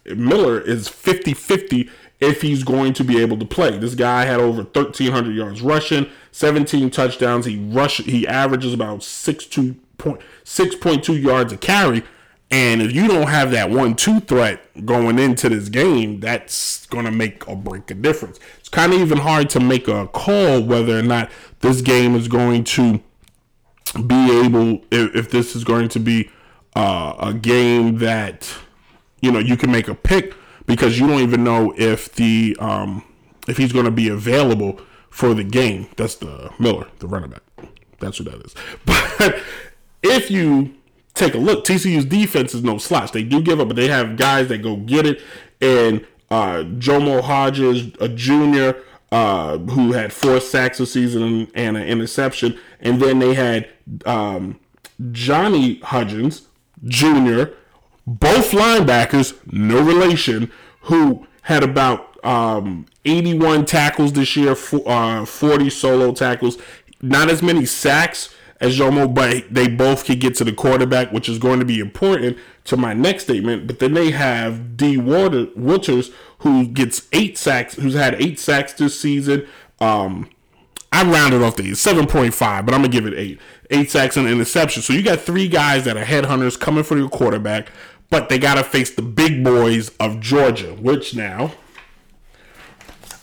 Miller 0.06 0.60
is 0.60 0.88
50-50 0.88 1.90
if 2.20 2.42
he's 2.42 2.62
going 2.62 2.92
to 2.92 3.04
be 3.04 3.20
able 3.20 3.38
to 3.38 3.46
play. 3.46 3.78
This 3.78 3.94
guy 3.94 4.26
had 4.26 4.40
over 4.40 4.62
1,300 4.62 5.34
yards 5.34 5.62
rushing, 5.62 6.06
17 6.32 6.90
touchdowns. 6.90 7.46
He 7.46 7.56
rush 7.56 7.98
he 7.98 8.26
averages 8.26 8.74
about 8.74 9.00
6.2 9.00 9.76
point, 9.98 10.20
6.2 10.44 11.20
yards 11.20 11.52
a 11.52 11.56
carry. 11.56 12.02
And 12.52 12.82
if 12.82 12.92
you 12.92 13.06
don't 13.06 13.28
have 13.28 13.52
that 13.52 13.70
one-two 13.70 14.20
threat 14.20 14.60
going 14.84 15.20
into 15.20 15.48
this 15.48 15.68
game, 15.68 16.18
that's 16.18 16.84
going 16.86 17.04
to 17.04 17.12
make 17.12 17.48
or 17.48 17.56
break 17.56 17.88
a 17.92 17.94
difference. 17.94 18.40
It's 18.58 18.68
kind 18.68 18.92
of 18.92 19.00
even 19.00 19.18
hard 19.18 19.48
to 19.50 19.60
make 19.60 19.86
a 19.86 20.08
call 20.08 20.60
whether 20.60 20.98
or 20.98 21.02
not 21.02 21.30
this 21.60 21.80
game 21.80 22.16
is 22.16 22.26
going 22.26 22.64
to 22.64 23.00
be 24.04 24.44
able, 24.44 24.82
if, 24.90 25.14
if 25.14 25.30
this 25.30 25.54
is 25.54 25.62
going 25.62 25.90
to 25.90 26.00
be 26.00 26.28
uh, 26.74 27.14
a 27.20 27.34
game 27.34 27.98
that 27.98 28.52
you 29.20 29.30
know 29.30 29.38
you 29.38 29.56
can 29.56 29.70
make 29.70 29.88
a 29.88 29.94
pick 29.94 30.34
because 30.70 31.00
you 31.00 31.06
don't 31.08 31.20
even 31.20 31.42
know 31.42 31.74
if 31.76 32.12
the 32.12 32.56
um, 32.60 33.02
if 33.48 33.56
he's 33.56 33.72
going 33.72 33.86
to 33.86 33.90
be 33.90 34.08
available 34.08 34.80
for 35.10 35.34
the 35.34 35.42
game. 35.42 35.88
That's 35.96 36.14
the 36.14 36.50
Miller, 36.60 36.86
the 37.00 37.08
running 37.08 37.30
back. 37.30 37.42
That's 37.98 38.20
what 38.20 38.30
that 38.30 38.46
is. 38.46 38.54
But 38.86 39.42
if 40.02 40.30
you 40.30 40.74
take 41.14 41.34
a 41.34 41.38
look, 41.38 41.64
TCU's 41.64 42.04
defense 42.04 42.54
is 42.54 42.62
no 42.62 42.78
slouch. 42.78 43.10
They 43.10 43.24
do 43.24 43.42
give 43.42 43.60
up, 43.60 43.66
but 43.66 43.76
they 43.76 43.88
have 43.88 44.16
guys 44.16 44.46
that 44.48 44.58
go 44.58 44.76
get 44.76 45.06
it. 45.06 45.20
And 45.60 46.06
uh, 46.30 46.62
Jomo 46.78 47.20
Hodges, 47.20 47.92
a 48.00 48.08
junior, 48.08 48.80
uh, 49.10 49.58
who 49.58 49.92
had 49.92 50.12
four 50.12 50.38
sacks 50.40 50.78
a 50.78 50.86
season 50.86 51.48
and 51.54 51.76
an 51.76 51.82
interception, 51.82 52.56
and 52.78 53.02
then 53.02 53.18
they 53.18 53.34
had 53.34 53.68
um, 54.06 54.60
Johnny 55.10 55.80
Hodges 55.80 56.46
Jr., 56.84 57.44
both 58.06 58.50
linebackers, 58.52 59.38
no 59.52 59.82
relation, 59.82 60.50
who 60.82 61.26
had 61.42 61.62
about 61.62 62.24
um, 62.24 62.86
81 63.04 63.66
tackles 63.66 64.12
this 64.12 64.36
year, 64.36 64.56
uh, 64.86 65.24
40 65.24 65.70
solo 65.70 66.12
tackles, 66.12 66.58
not 67.00 67.30
as 67.30 67.42
many 67.42 67.64
sacks 67.64 68.34
as 68.60 68.78
Jomo, 68.78 69.12
but 69.12 69.52
they 69.52 69.68
both 69.68 70.04
can 70.04 70.18
get 70.18 70.34
to 70.36 70.44
the 70.44 70.52
quarterback, 70.52 71.12
which 71.12 71.28
is 71.28 71.38
going 71.38 71.60
to 71.60 71.64
be 71.64 71.80
important 71.80 72.38
to 72.64 72.76
my 72.76 72.92
next 72.92 73.24
statement. 73.24 73.66
But 73.66 73.78
then 73.78 73.94
they 73.94 74.10
have 74.10 74.76
D. 74.76 74.98
Water, 74.98 75.46
Winters, 75.56 76.10
who 76.38 76.66
gets 76.66 77.08
eight 77.12 77.38
sacks, 77.38 77.74
who's 77.74 77.94
had 77.94 78.20
eight 78.20 78.38
sacks 78.38 78.74
this 78.74 79.00
season. 79.00 79.46
Um, 79.80 80.28
I 80.92 81.04
rounded 81.04 81.42
off 81.42 81.56
the 81.56 81.70
7.5, 81.70 82.66
but 82.66 82.74
I'm 82.74 82.82
gonna 82.82 82.88
give 82.88 83.06
it 83.06 83.14
eight. 83.14 83.40
Eight 83.70 83.90
sacks 83.90 84.16
and 84.16 84.26
an 84.26 84.32
interception. 84.32 84.82
So 84.82 84.92
you 84.92 85.02
got 85.02 85.20
three 85.20 85.48
guys 85.48 85.84
that 85.84 85.96
are 85.96 86.04
headhunters 86.04 86.58
coming 86.58 86.82
for 86.82 86.98
your 86.98 87.08
quarterback 87.08 87.70
but 88.10 88.28
they 88.28 88.38
got 88.38 88.56
to 88.56 88.64
face 88.64 88.90
the 88.90 89.02
big 89.02 89.42
boys 89.42 89.90
of 90.00 90.20
Georgia, 90.20 90.74
which 90.74 91.14
now 91.14 91.52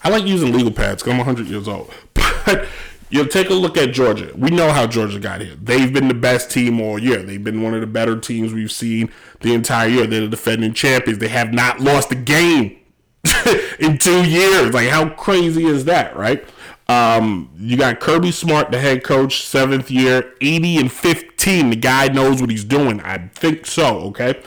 I 0.04 0.10
like 0.10 0.26
using 0.26 0.54
legal 0.54 0.71
pads 0.71 1.04
because 1.04 1.12
I'm 1.12 1.17
100 1.17 1.47
years 1.47 1.67
old. 1.67 1.93
But 2.45 2.65
you'll 3.10 3.28
take 3.28 3.50
a 3.50 3.54
look 3.54 3.76
at 3.76 3.91
Georgia. 3.91 4.32
We 4.34 4.50
know 4.50 4.71
how 4.71 4.88
Georgia 4.88 5.19
got 5.19 5.41
here. 5.41 5.56
They've 5.62 5.91
been 5.91 6.08
the 6.08 6.13
best 6.13 6.50
team 6.50 6.80
all 6.80 6.97
year. 6.97 7.21
They've 7.21 7.43
been 7.43 7.62
one 7.62 7.73
of 7.73 7.82
the 7.82 7.88
better 7.88 8.17
teams 8.17 8.54
we've 8.54 8.71
seen 8.71 9.12
the 9.41 9.54
entire 9.54 9.89
year. 9.89 10.08
They're 10.08 10.21
the 10.21 10.30
defending 10.30 10.73
champions. 10.73 11.19
They 11.19 11.28
have 11.28 11.52
not 11.52 11.82
lost 11.82 12.10
a 12.13 12.15
game 12.15 12.78
in 13.80 13.97
two 13.97 14.23
years. 14.23 14.73
Like, 14.73 14.88
how 14.88 15.10
crazy 15.10 15.65
is 15.65 15.84
that, 15.86 16.15
right? 16.15 16.47
Um, 16.88 17.50
you 17.58 17.76
got 17.76 18.00
Kirby 18.00 18.32
Smart, 18.32 18.71
the 18.71 18.80
head 18.80 19.04
coach, 19.04 19.45
seventh 19.45 19.91
year, 19.91 20.34
80 20.39 20.78
and 20.78 20.91
15. 20.91 21.69
The 21.69 21.76
guy 21.76 22.08
knows 22.08 22.39
what 22.39 22.50
he's 22.50 22.63
doing. 22.63 23.02
I 23.02 23.28
think 23.36 23.65
so, 23.65 24.00
okay? 24.00 24.41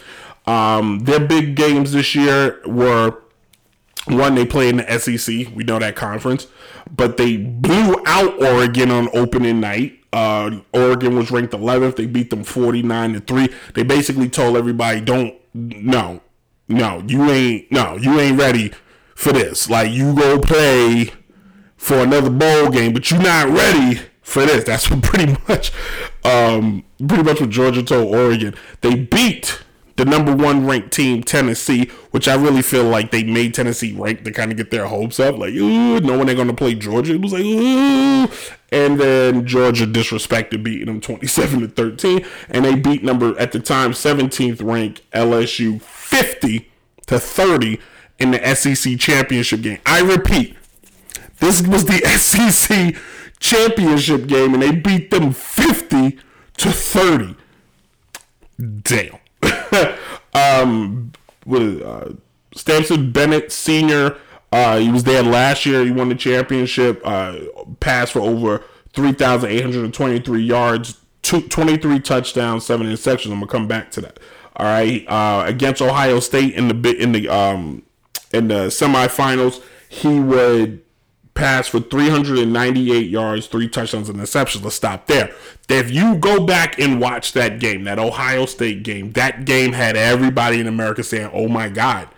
Um, 0.47 1.01
their 1.01 1.21
big 1.21 1.55
games 1.55 1.93
this 1.93 2.15
year 2.15 2.61
were 2.67 3.21
one 4.07 4.35
they 4.35 4.47
played 4.47 4.71
in 4.71 4.77
the 4.79 4.99
SEC. 4.99 5.55
We 5.55 5.65
know 5.65 5.79
that 5.79 5.97
conference, 5.97 6.47
but 6.95 7.17
they 7.17 7.37
blew 7.37 8.03
out 8.07 8.43
Oregon 8.43 8.91
on 8.91 9.09
opening 9.13 9.61
night. 9.61 9.99
Uh, 10.13 10.61
Oregon 10.73 11.17
was 11.17 11.31
ranked 11.31 11.53
11th. 11.53 11.97
They 11.97 12.07
beat 12.07 12.31
them 12.31 12.43
49 12.43 13.13
to 13.13 13.21
three. 13.21 13.49
They 13.75 13.83
basically 13.83 14.29
told 14.29 14.57
everybody, 14.57 15.01
"Don't, 15.01 15.35
no, 15.55 16.21
no, 16.69 17.03
you 17.07 17.31
ain't, 17.31 17.71
no, 17.71 17.97
you 17.97 18.19
ain't 18.19 18.39
ready 18.39 18.73
for 19.15 19.33
this. 19.33 19.71
Like 19.71 19.91
you 19.93 20.15
go 20.15 20.39
play 20.41 21.13
for 21.77 21.99
another 21.99 22.31
bowl 22.31 22.71
game, 22.71 22.93
but 22.93 23.11
you're 23.11 23.23
not 23.23 23.49
ready 23.51 24.01
for 24.23 24.45
this." 24.45 24.65
That's 24.65 24.91
what 24.91 25.03
pretty 25.03 25.37
much, 25.49 25.71
um, 26.25 26.85
pretty 27.07 27.23
much 27.23 27.41
what 27.41 27.51
Georgia 27.51 27.83
told 27.83 28.13
Oregon. 28.13 28.55
They 28.81 28.97
beat 28.97 29.63
the 30.01 30.07
number 30.07 30.35
one 30.35 30.67
ranked 30.67 30.93
team, 30.93 31.23
Tennessee, 31.23 31.91
which 32.11 32.27
I 32.27 32.35
really 32.35 32.63
feel 32.63 32.85
like 32.85 33.11
they 33.11 33.23
made 33.23 33.53
Tennessee 33.53 33.93
ranked 33.93 34.25
to 34.25 34.33
kind 34.33 34.51
of 34.51 34.57
get 34.57 34.71
their 34.71 34.87
hopes 34.87 35.21
up. 35.21 35.37
Like, 35.37 35.53
ooh, 35.53 36.01
no 36.01 36.17
one 36.17 36.27
ain't 36.27 36.39
gonna 36.39 36.55
play 36.55 36.75
Georgia. 36.75 37.13
It 37.13 37.21
was 37.21 37.35
like, 37.35 37.45
ooh. 37.45 38.27
And 38.73 38.99
then 38.99 39.47
Georgia 39.47 39.87
disrespected 39.87 40.63
beating 40.63 40.87
them 40.87 41.03
27 41.03 41.61
to 41.61 41.69
13. 41.69 42.25
And 42.49 42.65
they 42.65 42.77
beat 42.77 43.05
number 43.05 43.39
at 43.39 43.53
the 43.53 43.61
time 43.61 43.93
17th 43.93 44.63
ranked 44.63 45.03
LSU 45.11 45.83
50 45.83 46.71
to 47.09 47.21
30 47.21 47.79
in 48.19 48.31
the 48.31 48.55
SEC 48.55 48.99
championship 48.99 49.61
game. 49.61 49.81
I 49.85 50.01
repeat, 50.01 50.57
this 51.41 51.61
was 51.61 51.85
the 51.85 51.99
SEC 52.19 52.97
championship 53.39 54.27
game, 54.27 54.55
and 54.55 54.63
they 54.63 54.73
beat 54.73 55.11
them 55.11 55.35
50 55.35 56.19
to 56.57 56.71
30. 56.71 57.37
Damn. 58.83 59.19
um, 60.35 61.13
with 61.47 61.83
uh, 61.83 62.11
Stetson 62.55 63.13
Bennett 63.13 63.53
Senior. 63.53 64.17
Uh, 64.53 64.79
he 64.79 64.91
was 64.91 65.05
there 65.05 65.23
last 65.23 65.65
year. 65.65 65.85
He 65.85 65.91
won 65.91 66.09
the 66.09 66.15
championship. 66.15 67.01
Uh, 67.05 67.39
passed 67.79 68.13
for 68.13 68.21
over 68.21 68.65
three 68.93 69.13
thousand 69.13 69.51
eight 69.51 69.63
hundred 69.63 69.93
twenty-three 69.95 70.43
yards, 70.43 70.99
two, 71.23 71.43
23 71.43 72.01
touchdowns, 72.01 72.67
seven 72.67 72.87
interceptions. 72.87 73.27
I'm 73.27 73.35
gonna 73.35 73.47
come 73.47 73.69
back 73.69 73.91
to 73.93 74.01
that. 74.01 74.19
All 74.57 74.67
right, 74.67 75.07
uh, 75.07 75.45
against 75.47 75.81
Ohio 75.81 76.21
State 76.21 76.55
in 76.55 76.69
the 76.69 76.97
in 76.97 77.13
the 77.13 77.29
um 77.29 77.83
in 78.33 78.49
the 78.49 78.67
semifinals, 78.67 79.63
he 79.89 80.19
would 80.21 80.83
pass 81.41 81.69
for 81.69 81.81
398 81.81 83.09
yards, 83.11 83.47
three 83.47 83.69
touchdowns, 83.69 84.09
and 84.09 84.19
interceptions. 84.19 84.63
Let's 84.63 84.77
stop 84.77 85.07
there. 85.07 85.35
If 85.69 85.91
you 85.91 86.17
go 86.17 86.45
back 86.45 86.79
and 86.79 87.01
watch 87.01 87.33
that 87.33 87.59
game, 87.59 87.85
that 87.85 87.99
Ohio 87.99 88.47
State 88.47 88.83
game, 88.83 89.13
that 89.13 89.45
game 89.45 89.73
had 89.73 89.97
everybody 89.97 90.61
in 90.61 90.67
America 90.67 91.03
saying, 91.03 91.31
oh 91.33 91.49
my 91.49 91.69
God, 91.69 92.09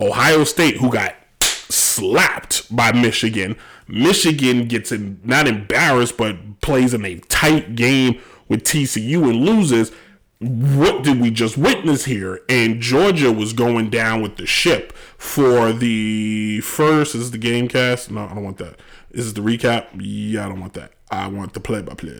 Ohio 0.00 0.44
State, 0.44 0.76
who 0.76 0.90
got 0.90 1.16
slapped 1.40 2.74
by 2.74 2.92
Michigan. 2.92 3.56
Michigan 3.88 4.66
gets 4.68 4.92
in, 4.92 5.20
not 5.24 5.48
embarrassed, 5.48 6.16
but 6.16 6.60
plays 6.60 6.94
in 6.94 7.04
a 7.04 7.18
tight 7.20 7.74
game 7.74 8.20
with 8.48 8.64
TCU 8.64 9.24
and 9.24 9.44
loses 9.44 9.92
what 10.40 11.02
did 11.02 11.20
we 11.20 11.30
just 11.30 11.58
witness 11.58 12.04
here? 12.04 12.40
And 12.48 12.80
Georgia 12.80 13.32
was 13.32 13.52
going 13.52 13.90
down 13.90 14.22
with 14.22 14.36
the 14.36 14.46
ship 14.46 14.92
for 15.16 15.72
the 15.72 16.60
first. 16.60 17.14
Is 17.14 17.32
the 17.32 17.38
game 17.38 17.66
cast? 17.66 18.10
No, 18.10 18.24
I 18.24 18.34
don't 18.34 18.44
want 18.44 18.58
that. 18.58 18.78
Is 19.10 19.34
the 19.34 19.40
recap? 19.40 19.88
Yeah, 19.98 20.46
I 20.46 20.48
don't 20.48 20.60
want 20.60 20.74
that. 20.74 20.92
I 21.10 21.26
want 21.26 21.54
the 21.54 21.60
play 21.60 21.82
by 21.82 21.94
play. 21.94 22.16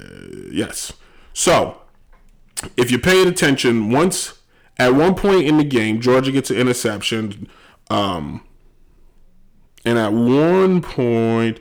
Yes. 0.50 0.92
So, 1.32 1.80
if 2.76 2.90
you're 2.90 2.98
paying 2.98 3.28
attention, 3.28 3.90
once 3.90 4.40
at 4.78 4.94
one 4.94 5.14
point 5.14 5.44
in 5.44 5.58
the 5.58 5.64
game, 5.64 6.00
Georgia 6.00 6.32
gets 6.32 6.50
an 6.50 6.56
interception. 6.56 7.48
Um, 7.88 8.42
and 9.84 9.96
at 9.96 10.12
one 10.12 10.82
point, 10.82 11.60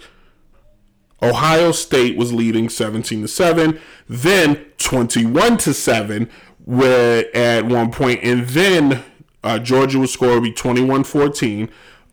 Ohio 1.21 1.71
State 1.71 2.17
was 2.17 2.33
leading 2.33 2.69
17 2.69 3.21
to 3.23 3.27
7, 3.27 3.79
then 4.07 4.65
21 4.77 5.57
to 5.57 5.73
7 5.73 6.29
where 6.67 7.25
at 7.33 7.65
one 7.65 7.89
point 7.91 8.19
and 8.23 8.45
then 8.49 9.01
uh, 9.41 9.57
Georgia 9.57 9.99
would 9.99 10.09
score 10.09 10.33
would 10.33 10.43
be 10.43 10.51
21-14. 10.51 11.69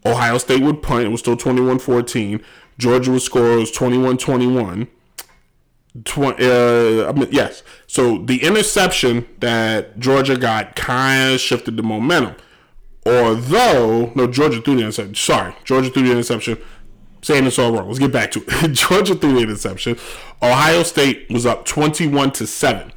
Ohio 0.07 0.39
State 0.39 0.63
would 0.63 0.81
punt, 0.81 1.05
it 1.05 1.09
was 1.09 1.21
still 1.21 1.37
21-14. 1.37 2.41
Georgia 2.79 3.11
would 3.11 3.23
score 3.23 3.55
it 3.55 3.57
was 3.57 3.73
21-21. 3.73 4.87
Tw- 6.05 6.19
uh, 6.19 7.09
I 7.09 7.13
mean, 7.13 7.29
yes. 7.33 7.65
So 7.89 8.19
the 8.19 8.45
interception 8.45 9.27
that 9.41 9.99
Georgia 9.99 10.37
got 10.37 10.77
kind 10.77 11.35
of 11.35 11.41
shifted 11.41 11.77
the 11.77 11.83
momentum. 11.83 12.37
Although, 13.07 14.13
no, 14.15 14.27
Georgia 14.29 14.61
threw 14.61 14.77
the 14.77 14.83
interception. 14.83 15.15
Sorry, 15.15 15.55
Georgia 15.65 15.91
threw 15.91 16.05
the 16.05 16.13
interception. 16.13 16.59
Saying 17.25 17.45
this 17.45 17.59
all 17.59 17.73
wrong. 17.73 17.87
Let's 17.87 17.99
get 17.99 18.13
back 18.13 18.33
to 18.33 18.45
it. 18.47 18.73
Georgia 18.73 19.15
threw 19.15 19.33
the 19.33 19.41
interception. 19.41 19.97
Ohio 20.43 20.83
State 20.83 21.31
was 21.31 21.47
up 21.47 21.65
21 21.65 22.33
to 22.33 22.47
7. 22.47 22.93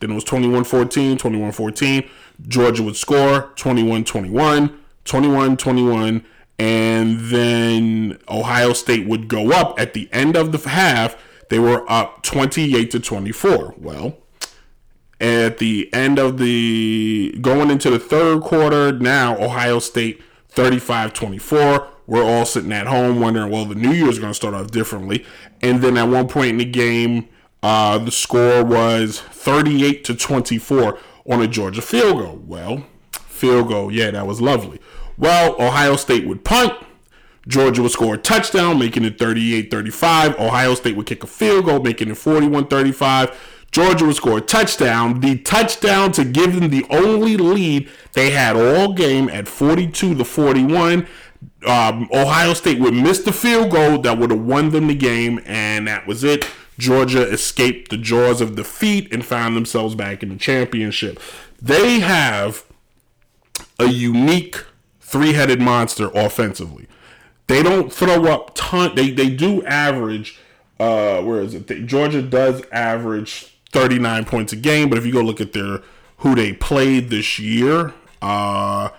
Then 0.00 0.10
it 0.10 0.14
was 0.14 0.24
21 0.24 0.64
14, 0.64 1.16
21 1.16 1.52
14. 1.52 2.10
Georgia 2.46 2.82
would 2.82 2.96
score 2.96 3.52
21 3.56 4.04
21, 4.04 4.78
21 5.04 5.56
21. 5.56 6.24
And 6.58 7.20
then 7.20 8.18
Ohio 8.28 8.74
State 8.74 9.06
would 9.08 9.28
go 9.28 9.50
up 9.50 9.80
at 9.80 9.94
the 9.94 10.10
end 10.12 10.36
of 10.36 10.52
the 10.52 10.68
half. 10.68 11.16
They 11.48 11.58
were 11.58 11.90
up 11.90 12.22
28 12.22 12.90
to 12.90 13.00
24. 13.00 13.76
Well, 13.78 14.18
at 15.18 15.56
the 15.56 15.88
end 15.94 16.18
of 16.18 16.36
the 16.36 17.34
going 17.40 17.70
into 17.70 17.88
the 17.88 17.98
third 17.98 18.42
quarter, 18.42 18.92
now 18.92 19.38
Ohio 19.42 19.78
State 19.78 20.22
35 20.50 21.14
24. 21.14 21.88
We're 22.10 22.24
all 22.24 22.44
sitting 22.44 22.72
at 22.72 22.88
home 22.88 23.20
wondering, 23.20 23.52
well, 23.52 23.64
the 23.64 23.76
new 23.76 23.92
year 23.92 24.08
is 24.08 24.18
going 24.18 24.32
to 24.32 24.34
start 24.34 24.52
off 24.52 24.72
differently. 24.72 25.24
And 25.62 25.80
then 25.80 25.96
at 25.96 26.08
one 26.08 26.26
point 26.26 26.48
in 26.48 26.56
the 26.56 26.64
game, 26.64 27.28
uh, 27.62 27.98
the 27.98 28.10
score 28.10 28.64
was 28.64 29.20
38 29.20 30.02
to 30.06 30.16
24 30.16 30.98
on 31.30 31.40
a 31.40 31.46
Georgia 31.46 31.80
field 31.80 32.18
goal. 32.18 32.42
Well, 32.44 32.84
field 33.12 33.68
goal, 33.68 33.92
yeah, 33.92 34.10
that 34.10 34.26
was 34.26 34.40
lovely. 34.40 34.80
Well, 35.16 35.54
Ohio 35.62 35.94
State 35.94 36.26
would 36.26 36.44
punt. 36.44 36.72
Georgia 37.46 37.80
would 37.82 37.92
score 37.92 38.16
a 38.16 38.18
touchdown, 38.18 38.80
making 38.80 39.04
it 39.04 39.16
38 39.16 39.70
35. 39.70 40.40
Ohio 40.40 40.74
State 40.74 40.96
would 40.96 41.06
kick 41.06 41.22
a 41.22 41.28
field 41.28 41.66
goal, 41.66 41.80
making 41.80 42.10
it 42.10 42.16
41 42.16 42.66
35. 42.66 43.38
Georgia 43.70 44.04
would 44.04 44.16
score 44.16 44.38
a 44.38 44.40
touchdown, 44.40 45.20
the 45.20 45.38
touchdown 45.38 46.10
to 46.10 46.24
give 46.24 46.58
them 46.58 46.70
the 46.70 46.84
only 46.90 47.36
lead 47.36 47.88
they 48.14 48.30
had 48.30 48.56
all 48.56 48.94
game 48.94 49.28
at 49.28 49.46
42 49.46 50.16
to 50.16 50.24
41. 50.24 51.06
Um, 51.66 52.08
Ohio 52.12 52.54
State 52.54 52.78
would 52.80 52.94
miss 52.94 53.18
the 53.20 53.32
field 53.32 53.70
goal 53.70 53.98
that 53.98 54.18
would 54.18 54.30
have 54.30 54.40
won 54.40 54.70
them 54.70 54.86
the 54.86 54.94
game, 54.94 55.40
and 55.44 55.86
that 55.86 56.06
was 56.06 56.24
it. 56.24 56.46
Georgia 56.78 57.22
escaped 57.22 57.90
the 57.90 57.98
jaws 57.98 58.40
of 58.40 58.56
defeat 58.56 59.12
and 59.12 59.24
found 59.24 59.54
themselves 59.54 59.94
back 59.94 60.22
in 60.22 60.30
the 60.30 60.36
championship. 60.36 61.20
They 61.60 62.00
have 62.00 62.64
a 63.78 63.86
unique 63.86 64.64
three-headed 65.00 65.60
monster 65.60 66.10
offensively. 66.14 66.86
They 67.46 67.62
don't 67.62 67.92
throw 67.92 68.26
up 68.26 68.52
ton. 68.54 68.94
They 68.94 69.10
they 69.10 69.28
do 69.28 69.64
average. 69.64 70.38
Uh, 70.78 71.20
where 71.20 71.40
is 71.40 71.52
it? 71.52 71.66
They, 71.66 71.82
Georgia 71.82 72.22
does 72.22 72.62
average 72.70 73.58
39 73.72 74.24
points 74.24 74.52
a 74.52 74.56
game, 74.56 74.88
but 74.88 74.98
if 74.98 75.04
you 75.04 75.12
go 75.12 75.20
look 75.20 75.40
at 75.40 75.52
their 75.52 75.82
who 76.18 76.34
they 76.34 76.52
played 76.52 77.10
this 77.10 77.38
year, 77.38 77.92
uh, 78.22 78.90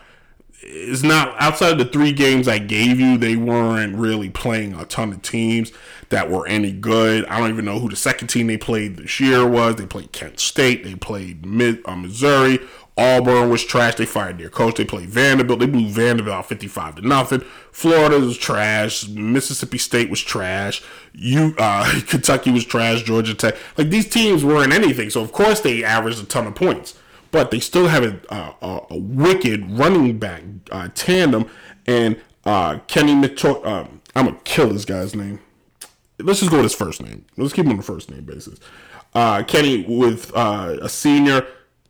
it's 0.63 1.03
not 1.03 1.35
outside 1.39 1.73
of 1.73 1.77
the 1.79 1.85
three 1.85 2.11
games 2.11 2.47
I 2.47 2.59
gave 2.59 2.99
you. 2.99 3.17
They 3.17 3.35
weren't 3.35 3.95
really 3.95 4.29
playing 4.29 4.73
a 4.73 4.85
ton 4.85 5.11
of 5.11 5.21
teams 5.21 5.71
that 6.09 6.29
were 6.29 6.47
any 6.47 6.71
good. 6.71 7.25
I 7.25 7.39
don't 7.39 7.49
even 7.49 7.65
know 7.65 7.79
who 7.79 7.89
the 7.89 7.95
second 7.95 8.27
team 8.27 8.47
they 8.47 8.57
played 8.57 8.97
this 8.97 9.19
year 9.19 9.47
was. 9.47 9.77
They 9.77 9.85
played 9.85 10.11
Kent 10.11 10.39
State. 10.39 10.83
They 10.83 10.95
played 10.95 11.45
Mid, 11.45 11.81
uh, 11.85 11.95
Missouri. 11.95 12.59
Auburn 12.97 13.49
was 13.49 13.63
trash. 13.63 13.95
They 13.95 14.05
fired 14.05 14.37
their 14.37 14.49
coach. 14.49 14.75
They 14.75 14.85
played 14.85 15.09
Vanderbilt. 15.09 15.59
They 15.59 15.65
blew 15.65 15.87
Vanderbilt 15.87 16.45
55 16.45 16.95
to 16.95 17.07
nothing. 17.07 17.39
Florida 17.71 18.19
was 18.19 18.37
trash. 18.37 19.07
Mississippi 19.07 19.77
State 19.77 20.09
was 20.09 20.21
trash. 20.21 20.83
You 21.13 21.55
uh, 21.57 22.01
Kentucky 22.07 22.51
was 22.51 22.65
trash. 22.65 23.01
Georgia 23.03 23.33
Tech. 23.33 23.55
Like 23.77 23.89
these 23.89 24.07
teams 24.09 24.43
weren't 24.43 24.73
anything. 24.73 25.09
So 25.09 25.21
of 25.21 25.31
course 25.31 25.61
they 25.61 25.83
averaged 25.83 26.21
a 26.21 26.25
ton 26.25 26.45
of 26.45 26.55
points. 26.55 26.95
But 27.31 27.51
they 27.51 27.59
still 27.59 27.87
have 27.87 28.03
a, 28.03 28.19
a, 28.29 28.81
a 28.89 28.97
wicked 28.97 29.71
running 29.71 30.19
back 30.19 30.43
uh, 30.71 30.89
tandem. 30.93 31.49
And 31.87 32.19
uh, 32.45 32.79
Kenny 32.87 33.15
Mitchell. 33.15 33.65
Um, 33.65 34.01
I'm 34.13 34.25
gonna 34.25 34.39
kill 34.43 34.69
this 34.69 34.83
guy's 34.83 35.15
name 35.15 35.39
let's 36.23 36.39
just 36.39 36.51
go 36.51 36.57
with 36.57 36.65
his 36.65 36.75
first 36.75 37.01
name. 37.01 37.25
Let's 37.37 37.53
keep 37.53 37.65
him 37.65 37.71
on 37.71 37.77
the 37.77 37.83
first 37.83 38.09
name 38.09 38.23
basis. 38.23 38.59
Uh, 39.13 39.43
Kenny 39.43 39.83
with 39.83 40.35
uh, 40.35 40.77
a 40.81 40.89
senior, 40.89 41.45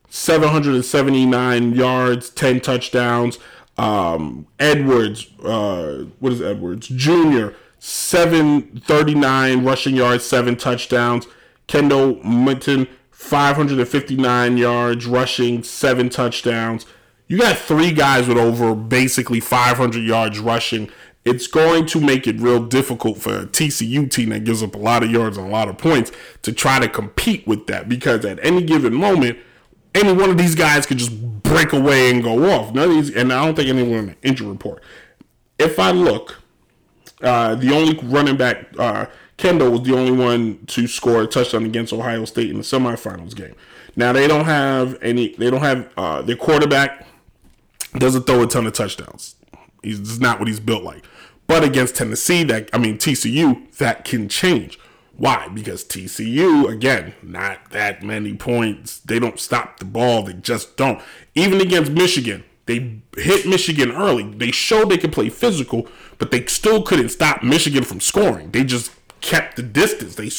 779 0.09 1.73
yards, 1.73 2.29
10 2.29 2.61
touchdowns. 2.61 3.39
Um, 3.77 4.47
Edwards, 4.59 5.27
uh, 5.43 6.05
what 6.19 6.33
is 6.33 6.41
Edwards? 6.41 6.87
Junior, 6.87 7.55
739 7.79 9.63
rushing 9.63 9.95
yards, 9.95 10.25
seven 10.25 10.55
touchdowns. 10.55 11.27
Kendall 11.67 12.21
Milton, 12.23 12.87
559 13.21 14.57
yards 14.57 15.05
rushing, 15.05 15.63
seven 15.63 16.09
touchdowns. 16.09 16.85
You 17.27 17.37
got 17.37 17.57
three 17.57 17.91
guys 17.91 18.27
with 18.27 18.37
over 18.37 18.75
basically 18.75 19.39
500 19.39 19.99
yards 20.03 20.39
rushing 20.39 20.91
it's 21.23 21.45
going 21.47 21.85
to 21.85 22.01
make 22.01 22.25
it 22.25 22.39
real 22.39 22.63
difficult 22.63 23.17
for 23.17 23.41
a 23.41 23.45
TCU 23.45 24.09
team 24.09 24.29
that 24.29 24.43
gives 24.43 24.63
up 24.63 24.73
a 24.73 24.77
lot 24.77 25.03
of 25.03 25.11
yards 25.11 25.37
and 25.37 25.47
a 25.47 25.49
lot 25.49 25.67
of 25.67 25.77
points 25.77 26.11
to 26.41 26.51
try 26.51 26.79
to 26.79 26.87
compete 26.87 27.45
with 27.45 27.67
that 27.67 27.87
because 27.87 28.25
at 28.25 28.43
any 28.43 28.63
given 28.63 28.93
moment, 28.93 29.37
any 29.93 30.13
one 30.13 30.29
of 30.29 30.37
these 30.37 30.55
guys 30.55 30.85
could 30.85 30.97
just 30.97 31.43
break 31.43 31.73
away 31.73 32.09
and 32.09 32.23
go 32.23 32.49
off. 32.51 32.73
None 32.73 32.89
of 32.89 32.95
these, 32.95 33.15
and 33.15 33.31
I 33.31 33.45
don't 33.45 33.55
think 33.55 33.69
anyone 33.69 33.99
in 33.99 34.05
the 34.07 34.15
injury 34.23 34.47
report. 34.47 34.81
If 35.59 35.77
I 35.77 35.91
look, 35.91 36.41
uh, 37.21 37.53
the 37.55 37.71
only 37.71 37.99
running 38.03 38.37
back, 38.37 38.67
uh, 38.79 39.05
Kendall 39.41 39.71
was 39.71 39.81
the 39.81 39.95
only 39.95 40.11
one 40.11 40.63
to 40.67 40.85
score 40.85 41.23
a 41.23 41.25
touchdown 41.25 41.65
against 41.65 41.91
Ohio 41.91 42.25
State 42.25 42.51
in 42.51 42.57
the 42.57 42.61
semifinals 42.61 43.35
game. 43.35 43.55
Now 43.95 44.13
they 44.13 44.27
don't 44.27 44.45
have 44.45 45.01
any. 45.01 45.35
They 45.35 45.49
don't 45.49 45.61
have 45.61 45.89
uh, 45.97 46.21
their 46.21 46.35
quarterback 46.35 47.07
doesn't 47.97 48.27
throw 48.27 48.43
a 48.43 48.47
ton 48.47 48.67
of 48.67 48.73
touchdowns. 48.73 49.35
He's 49.81 50.19
not 50.19 50.37
what 50.37 50.47
he's 50.47 50.59
built 50.59 50.83
like. 50.83 51.05
But 51.47 51.63
against 51.63 51.95
Tennessee, 51.95 52.43
that 52.43 52.69
I 52.71 52.77
mean 52.77 52.99
TCU, 52.99 53.75
that 53.77 54.05
can 54.05 54.29
change. 54.29 54.79
Why? 55.17 55.47
Because 55.47 55.83
TCU, 55.83 56.69
again, 56.69 57.15
not 57.23 57.71
that 57.71 58.03
many 58.03 58.35
points. 58.35 58.99
They 58.99 59.17
don't 59.17 59.39
stop 59.39 59.79
the 59.79 59.85
ball. 59.85 60.21
They 60.21 60.33
just 60.33 60.77
don't. 60.77 61.01
Even 61.33 61.59
against 61.59 61.91
Michigan, 61.91 62.43
they 62.67 63.01
hit 63.17 63.47
Michigan 63.47 63.91
early. 63.91 64.31
They 64.31 64.51
showed 64.51 64.89
they 64.89 64.99
could 64.99 65.11
play 65.11 65.29
physical, 65.29 65.87
but 66.19 66.29
they 66.29 66.45
still 66.45 66.83
couldn't 66.83 67.09
stop 67.09 67.41
Michigan 67.41 67.83
from 67.83 67.99
scoring. 67.99 68.51
They 68.51 68.63
just 68.63 68.91
kept 69.21 69.55
the 69.55 69.63
distance. 69.63 70.15
They 70.15 70.29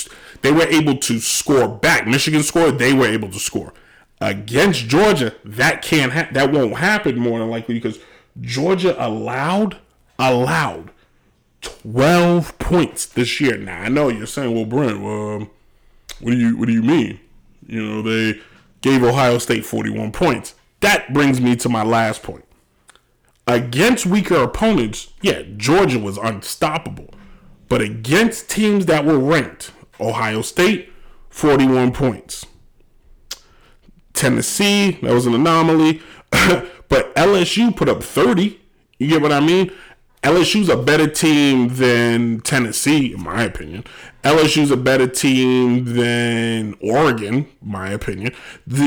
they 0.42 0.52
were 0.52 0.66
able 0.66 0.96
to 0.98 1.20
score 1.20 1.68
back. 1.68 2.06
Michigan 2.06 2.42
scored. 2.42 2.78
They 2.78 2.92
were 2.92 3.06
able 3.06 3.30
to 3.30 3.38
score 3.38 3.72
against 4.20 4.88
Georgia. 4.88 5.34
That 5.44 5.82
can't 5.82 6.12
ha- 6.12 6.28
that 6.32 6.52
won't 6.52 6.76
happen 6.76 7.18
more 7.18 7.38
than 7.38 7.50
likely 7.50 7.74
because 7.74 7.98
Georgia 8.40 8.94
allowed 9.04 9.78
allowed 10.18 10.90
12 11.60 12.58
points 12.58 13.06
this 13.06 13.40
year. 13.40 13.56
Now 13.56 13.82
I 13.82 13.88
know 13.88 14.08
you're 14.08 14.26
saying, 14.26 14.54
well, 14.54 14.64
Brent, 14.64 15.00
well, 15.00 15.36
um, 15.36 15.50
what 16.20 16.30
do 16.32 16.36
you 16.36 16.56
what 16.56 16.66
do 16.66 16.72
you 16.72 16.82
mean? 16.82 17.20
You 17.66 17.84
know, 17.84 18.02
they 18.02 18.40
gave 18.80 19.02
Ohio 19.02 19.38
State 19.38 19.64
41 19.64 20.12
points. 20.12 20.54
That 20.80 21.12
brings 21.12 21.40
me 21.40 21.54
to 21.56 21.68
my 21.68 21.84
last 21.84 22.22
point. 22.22 22.44
Against 23.46 24.06
weaker 24.06 24.36
opponents, 24.42 25.12
yeah, 25.20 25.42
Georgia 25.56 25.98
was 25.98 26.16
unstoppable. 26.16 27.12
But 27.72 27.80
against 27.80 28.50
teams 28.50 28.84
that 28.84 29.06
were 29.06 29.18
ranked, 29.18 29.72
Ohio 29.98 30.42
State, 30.42 30.92
41 31.30 31.92
points. 31.92 32.44
Tennessee, 34.12 34.98
that 35.00 35.14
was 35.14 35.24
an 35.24 35.34
anomaly. 35.34 36.02
but 36.30 37.14
LSU 37.14 37.74
put 37.74 37.88
up 37.88 38.02
30. 38.02 38.60
You 38.98 39.08
get 39.08 39.22
what 39.22 39.32
I 39.32 39.40
mean? 39.40 39.72
LSU's 40.22 40.68
a 40.68 40.76
better 40.76 41.08
team 41.08 41.68
than 41.68 42.42
Tennessee, 42.42 43.14
in 43.14 43.22
my 43.22 43.44
opinion. 43.44 43.84
LSU's 44.22 44.70
a 44.70 44.76
better 44.76 45.06
team 45.06 45.94
than 45.94 46.74
Oregon, 46.82 47.48
my 47.62 47.88
opinion. 47.88 48.34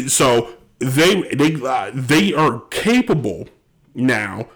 so 0.07 0.57
they 0.77 1.23
they 1.35 1.55
uh, 1.55 1.89
they 1.91 2.35
are 2.35 2.59
capable 2.69 3.49
now 3.95 4.47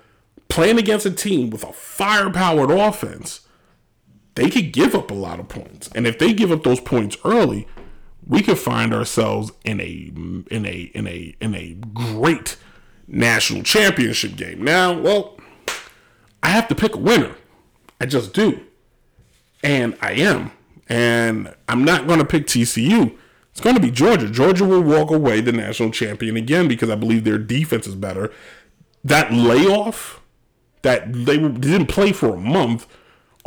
playing 0.50 0.78
against 0.78 1.08
a 1.08 1.12
team 1.12 1.50
with 1.50 1.64
a 1.64 1.74
firepowered 1.74 2.70
offense. 2.70 3.48
They 4.40 4.50
could 4.50 4.72
give 4.72 4.96
up 4.96 5.12
a 5.12 5.16
lot 5.16 5.42
of 5.42 5.50
points, 5.50 5.90
and 5.94 6.08
if 6.08 6.18
they 6.18 6.32
give 6.32 6.50
up 6.50 6.64
those 6.64 6.80
points 6.80 7.18
early, 7.26 7.68
we 8.26 8.42
could 8.42 8.58
find 8.58 8.94
ourselves 8.94 9.52
in 9.66 9.82
a 9.82 10.14
in 10.50 10.66
a 10.66 10.92
in 10.94 11.08
a 11.08 11.36
in 11.42 11.54
a 11.54 11.74
great 11.94 12.56
national 13.06 13.64
championship 13.64 14.38
game. 14.38 14.64
Now, 14.64 14.98
well, 14.98 15.38
I 16.42 16.50
have 16.52 16.70
to 16.70 16.76
pick 16.76 16.96
a 16.96 17.00
winner. 17.00 17.36
I 18.00 18.06
just 18.06 18.32
do. 18.32 18.62
And 19.62 19.98
I 20.02 20.14
am. 20.14 20.54
And 20.88 21.54
I'm 21.68 21.84
not 21.84 22.08
going 22.08 22.20
to 22.20 22.26
pick 22.26 22.48
TCU. 22.48 23.18
It's 23.52 23.60
going 23.60 23.76
to 23.76 23.82
be 23.82 23.92
Georgia. 23.92 24.30
Georgia 24.30 24.64
will 24.64 24.82
walk 24.82 25.12
away 25.12 25.42
the 25.42 25.52
national 25.52 25.92
champion 25.92 26.38
again 26.38 26.70
because 26.70 26.90
I 26.90 26.96
believe 26.96 27.26
their 27.26 27.38
defense 27.38 27.88
is 27.88 27.96
better. 27.96 28.32
That 29.04 29.34
layoff, 29.34 30.22
that 30.84 31.12
they 31.12 31.38
didn't 31.38 31.88
play 31.88 32.14
for 32.14 32.36
a 32.36 32.40
month. 32.40 32.88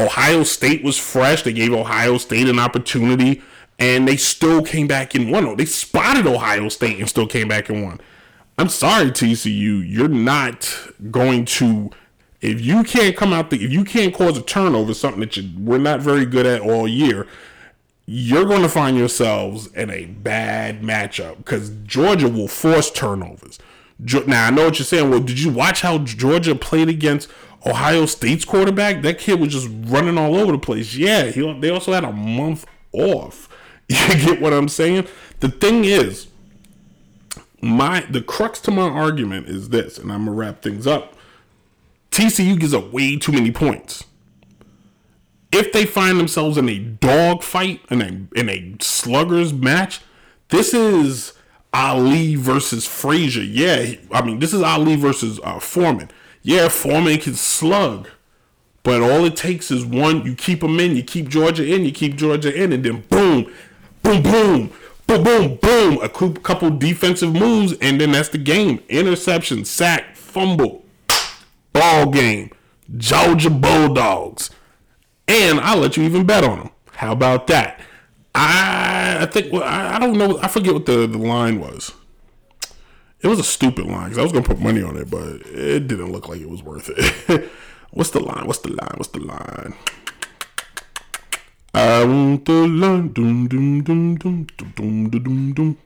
Ohio 0.02 0.42
State 0.42 0.82
was 0.82 0.98
fresh. 0.98 1.42
They 1.42 1.52
gave 1.52 1.72
Ohio 1.72 2.18
State 2.18 2.48
an 2.48 2.58
opportunity, 2.58 3.42
and 3.78 4.06
they 4.06 4.16
still 4.16 4.62
came 4.62 4.86
back 4.86 5.14
and 5.14 5.30
won. 5.30 5.46
Oh, 5.46 5.54
they 5.54 5.64
spotted 5.64 6.26
Ohio 6.26 6.68
State 6.68 6.98
and 6.98 7.08
still 7.08 7.26
came 7.26 7.48
back 7.48 7.68
and 7.68 7.82
won. 7.82 8.00
I'm 8.58 8.68
sorry, 8.68 9.10
TCU. 9.10 9.82
You're 9.88 10.08
not 10.08 10.76
going 11.10 11.44
to. 11.46 11.90
If 12.40 12.60
you 12.60 12.82
can't 12.82 13.16
come 13.16 13.32
out, 13.32 13.50
the, 13.50 13.64
if 13.64 13.72
you 13.72 13.84
can't 13.84 14.12
cause 14.12 14.36
a 14.36 14.42
turnover, 14.42 14.94
something 14.94 15.20
that 15.20 15.36
you, 15.36 15.48
we're 15.58 15.78
not 15.78 16.00
very 16.00 16.26
good 16.26 16.44
at 16.44 16.60
all 16.60 16.88
year, 16.88 17.26
you're 18.04 18.44
going 18.44 18.62
to 18.62 18.68
find 18.68 18.96
yourselves 18.96 19.68
in 19.68 19.90
a 19.90 20.06
bad 20.06 20.82
matchup 20.82 21.38
because 21.38 21.70
Georgia 21.84 22.28
will 22.28 22.48
force 22.48 22.90
turnovers. 22.90 23.58
Now 24.26 24.48
I 24.48 24.50
know 24.50 24.64
what 24.64 24.78
you're 24.78 24.86
saying. 24.86 25.10
Well, 25.10 25.20
did 25.20 25.38
you 25.38 25.50
watch 25.50 25.82
how 25.82 25.98
Georgia 25.98 26.56
played 26.56 26.88
against 26.88 27.30
Ohio 27.66 28.06
State's 28.06 28.44
quarterback? 28.44 29.02
That 29.02 29.18
kid 29.18 29.40
was 29.40 29.52
just 29.52 29.68
running 29.70 30.18
all 30.18 30.36
over 30.36 30.52
the 30.52 30.58
place. 30.58 30.94
Yeah, 30.94 31.24
he, 31.26 31.60
they 31.60 31.70
also 31.70 31.92
had 31.92 32.04
a 32.04 32.12
month 32.12 32.66
off. 32.92 33.48
You 33.88 33.96
get 34.24 34.40
what 34.40 34.54
I'm 34.54 34.68
saying? 34.68 35.06
The 35.40 35.50
thing 35.50 35.84
is, 35.84 36.28
my 37.60 38.00
the 38.08 38.22
crux 38.22 38.58
to 38.60 38.70
my 38.70 38.88
argument 38.88 39.48
is 39.48 39.68
this, 39.68 39.98
and 39.98 40.10
I'm 40.10 40.24
gonna 40.24 40.36
wrap 40.36 40.62
things 40.62 40.86
up. 40.86 41.14
TCU 42.10 42.58
gives 42.58 42.72
up 42.72 42.92
way 42.92 43.16
too 43.16 43.32
many 43.32 43.50
points. 43.50 44.04
If 45.50 45.72
they 45.72 45.84
find 45.84 46.18
themselves 46.18 46.56
in 46.56 46.68
a 46.68 46.78
dog 46.78 47.42
fight 47.42 47.80
in 47.90 48.00
a 48.00 48.38
in 48.38 48.48
a 48.48 48.76
sluggers 48.80 49.52
match, 49.52 50.00
this 50.48 50.72
is 50.72 51.34
Ali 51.72 52.34
versus 52.34 52.86
Frazier. 52.86 53.42
Yeah, 53.42 53.94
I 54.10 54.22
mean 54.24 54.38
this 54.38 54.52
is 54.52 54.62
Ali 54.62 54.96
versus 54.96 55.38
uh, 55.44 55.58
Foreman. 55.58 56.10
Yeah, 56.42 56.68
Foreman 56.68 57.18
can 57.18 57.34
slug, 57.34 58.08
but 58.82 59.00
all 59.00 59.24
it 59.24 59.36
takes 59.36 59.70
is 59.70 59.84
one. 59.84 60.26
You 60.26 60.34
keep 60.34 60.60
them 60.60 60.80
in, 60.80 60.96
you 60.96 61.04
keep 61.04 61.28
Georgia 61.28 61.64
in, 61.64 61.84
you 61.84 61.92
keep 61.92 62.16
Georgia 62.16 62.52
in, 62.52 62.72
and 62.72 62.84
then 62.84 63.02
boom, 63.08 63.52
boom, 64.02 64.22
boom, 64.22 64.72
boom, 65.06 65.22
boom, 65.22 65.56
boom. 65.56 66.02
A 66.02 66.08
couple 66.08 66.70
defensive 66.70 67.32
moves, 67.32 67.74
and 67.80 68.00
then 68.00 68.12
that's 68.12 68.30
the 68.30 68.38
game. 68.38 68.82
Interception, 68.88 69.64
sack, 69.64 70.16
fumble, 70.16 70.84
ball 71.72 72.10
game. 72.10 72.50
Georgia 72.96 73.48
Bulldogs, 73.48 74.50
and 75.26 75.60
I'll 75.60 75.78
let 75.78 75.96
you 75.96 76.02
even 76.02 76.26
bet 76.26 76.44
on 76.44 76.58
them. 76.58 76.70
How 76.92 77.12
about 77.12 77.46
that? 77.46 77.80
I 78.34 79.18
I 79.20 79.26
think 79.26 79.52
well, 79.52 79.62
I, 79.62 79.96
I 79.96 79.98
don't 79.98 80.18
know. 80.18 80.38
I 80.42 80.48
forget 80.48 80.74
what 80.74 80.86
the, 80.86 81.06
the 81.06 81.18
line 81.18 81.60
was. 81.60 81.92
It 83.22 83.28
was 83.28 83.38
a 83.38 83.44
stupid 83.44 83.86
line 83.86 84.04
because 84.04 84.18
I 84.18 84.22
was 84.22 84.32
gonna 84.32 84.44
put 84.44 84.58
money 84.58 84.82
on 84.82 84.96
it, 84.96 85.08
but 85.08 85.46
it 85.46 85.86
didn't 85.86 86.10
look 86.10 86.28
like 86.28 86.40
it 86.40 86.50
was 86.50 86.62
worth 86.62 86.90
it. 86.90 87.50
What's 87.92 88.10
the 88.10 88.20
line? 88.20 88.46
What's 88.46 88.58
the 88.60 88.70
line? 88.70 88.94
What's 88.96 89.10
the 89.10 89.20
line? 89.20 89.74
I 91.72 92.04
want 92.04 92.44
the 92.46 92.66
line. 92.66 93.12
Doom 93.12 93.46
doom 93.46 93.82
doom 93.82 94.16
doom 94.16 94.46
doom 94.74 95.10
doom 95.10 95.52
doom 95.52 95.78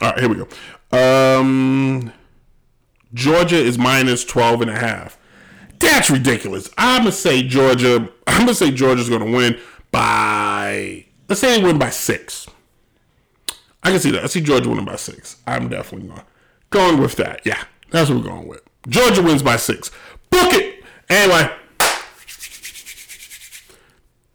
All 0.00 0.10
right, 0.10 0.18
here 0.18 0.28
we 0.28 0.44
go. 0.44 0.48
Um, 0.90 2.12
Georgia 3.14 3.56
is 3.56 3.78
minus 3.78 4.24
12 4.24 4.62
and 4.62 4.70
a 4.70 4.78
half. 4.78 5.16
That's 5.78 6.10
ridiculous. 6.10 6.70
I'm 6.76 7.02
gonna 7.02 7.12
say 7.12 7.42
Georgia. 7.42 8.08
I'm 8.26 8.40
gonna 8.40 8.54
say 8.54 8.72
Georgia's 8.72 9.08
gonna 9.08 9.30
win 9.30 9.60
by. 9.92 11.04
Let's 11.28 11.40
say 11.40 11.60
they 11.60 11.64
win 11.64 11.78
by 11.78 11.90
six. 11.90 12.48
I 13.82 13.90
can 13.90 14.00
see 14.00 14.10
that. 14.12 14.24
I 14.24 14.26
see 14.26 14.40
Georgia 14.40 14.68
winning 14.68 14.84
by 14.84 14.96
six. 14.96 15.38
I'm 15.46 15.68
definitely 15.68 16.08
going 16.08 16.22
going 16.70 17.00
with 17.00 17.16
that. 17.16 17.42
Yeah, 17.44 17.62
that's 17.90 18.10
what 18.10 18.18
we're 18.18 18.30
going 18.30 18.48
with. 18.48 18.62
Georgia 18.88 19.22
wins 19.22 19.42
by 19.42 19.56
six. 19.56 19.90
Book 20.30 20.52
it. 20.54 20.84
Anyway, 21.08 21.50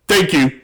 thank 0.08 0.34
you. 0.34 0.62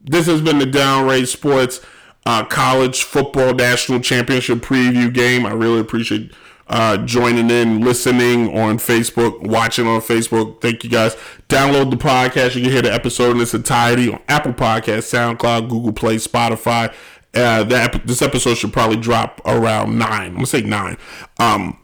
This 0.00 0.26
has 0.26 0.40
been 0.40 0.58
the 0.58 0.66
Downrange 0.66 1.28
Sports 1.28 1.80
uh, 2.26 2.44
College 2.44 3.02
Football 3.02 3.54
National 3.54 4.00
Championship 4.00 4.58
preview 4.58 5.12
game. 5.12 5.46
I 5.46 5.52
really 5.52 5.80
appreciate 5.80 6.32
uh, 6.68 6.96
joining 6.98 7.50
in, 7.50 7.80
listening 7.80 8.56
on 8.56 8.78
Facebook, 8.78 9.46
watching 9.46 9.86
on 9.86 10.00
Facebook. 10.00 10.60
Thank 10.60 10.82
you 10.84 10.90
guys. 10.90 11.16
Download 11.48 11.90
the 11.90 11.96
podcast. 11.96 12.56
You 12.56 12.62
can 12.62 12.72
hear 12.72 12.82
the 12.82 12.92
episode 12.92 13.36
in 13.36 13.40
its 13.40 13.54
entirety 13.54 14.12
on 14.12 14.20
Apple 14.28 14.52
Podcasts, 14.52 15.12
SoundCloud, 15.12 15.68
Google 15.68 15.92
Play, 15.92 16.16
Spotify. 16.16 16.92
Uh, 17.36 17.64
that 17.64 18.06
this 18.06 18.22
episode 18.22 18.54
should 18.54 18.72
probably 18.72 18.96
drop 18.96 19.40
around 19.44 19.98
nine. 19.98 20.28
I'm 20.28 20.34
gonna 20.34 20.46
say 20.46 20.62
nine. 20.62 20.96
Um, 21.38 21.78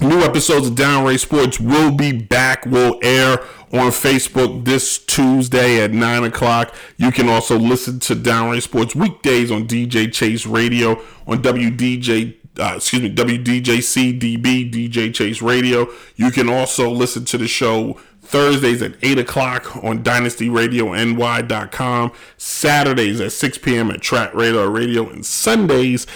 new 0.00 0.20
episodes 0.22 0.68
of 0.68 0.74
Downrange 0.74 1.20
Sports 1.20 1.60
will 1.60 1.92
be 1.92 2.12
back. 2.12 2.66
Will 2.66 2.98
air 3.02 3.38
on 3.72 3.90
Facebook 3.90 4.64
this 4.64 4.98
Tuesday 4.98 5.82
at 5.82 5.92
nine 5.92 6.24
o'clock. 6.24 6.74
You 6.96 7.12
can 7.12 7.28
also 7.28 7.56
listen 7.58 8.00
to 8.00 8.16
Downrange 8.16 8.62
Sports 8.62 8.96
weekdays 8.96 9.50
on 9.50 9.68
DJ 9.68 10.12
Chase 10.12 10.46
Radio 10.46 11.00
on 11.26 11.42
WDJ 11.42 12.38
uh, 12.58 12.74
excuse 12.76 13.02
me, 13.02 13.14
WDJCDB, 13.14 14.70
DJ 14.70 15.14
Chase 15.14 15.40
Radio. 15.40 15.88
You 16.16 16.30
can 16.30 16.48
also 16.48 16.90
listen 16.90 17.24
to 17.26 17.38
the 17.38 17.48
show 17.48 17.98
Thursdays 18.32 18.82
at 18.82 18.94
8 19.02 19.18
o'clock 19.18 19.76
on 19.84 20.02
DynastyRadioNY.com, 20.02 22.12
Saturdays 22.38 23.20
at 23.20 23.30
6 23.30 23.58
p.m. 23.58 23.90
at 23.90 24.00
Track 24.00 24.34
Radar 24.34 24.70
Radio, 24.70 25.08
and 25.08 25.24
Sundays 25.24 26.06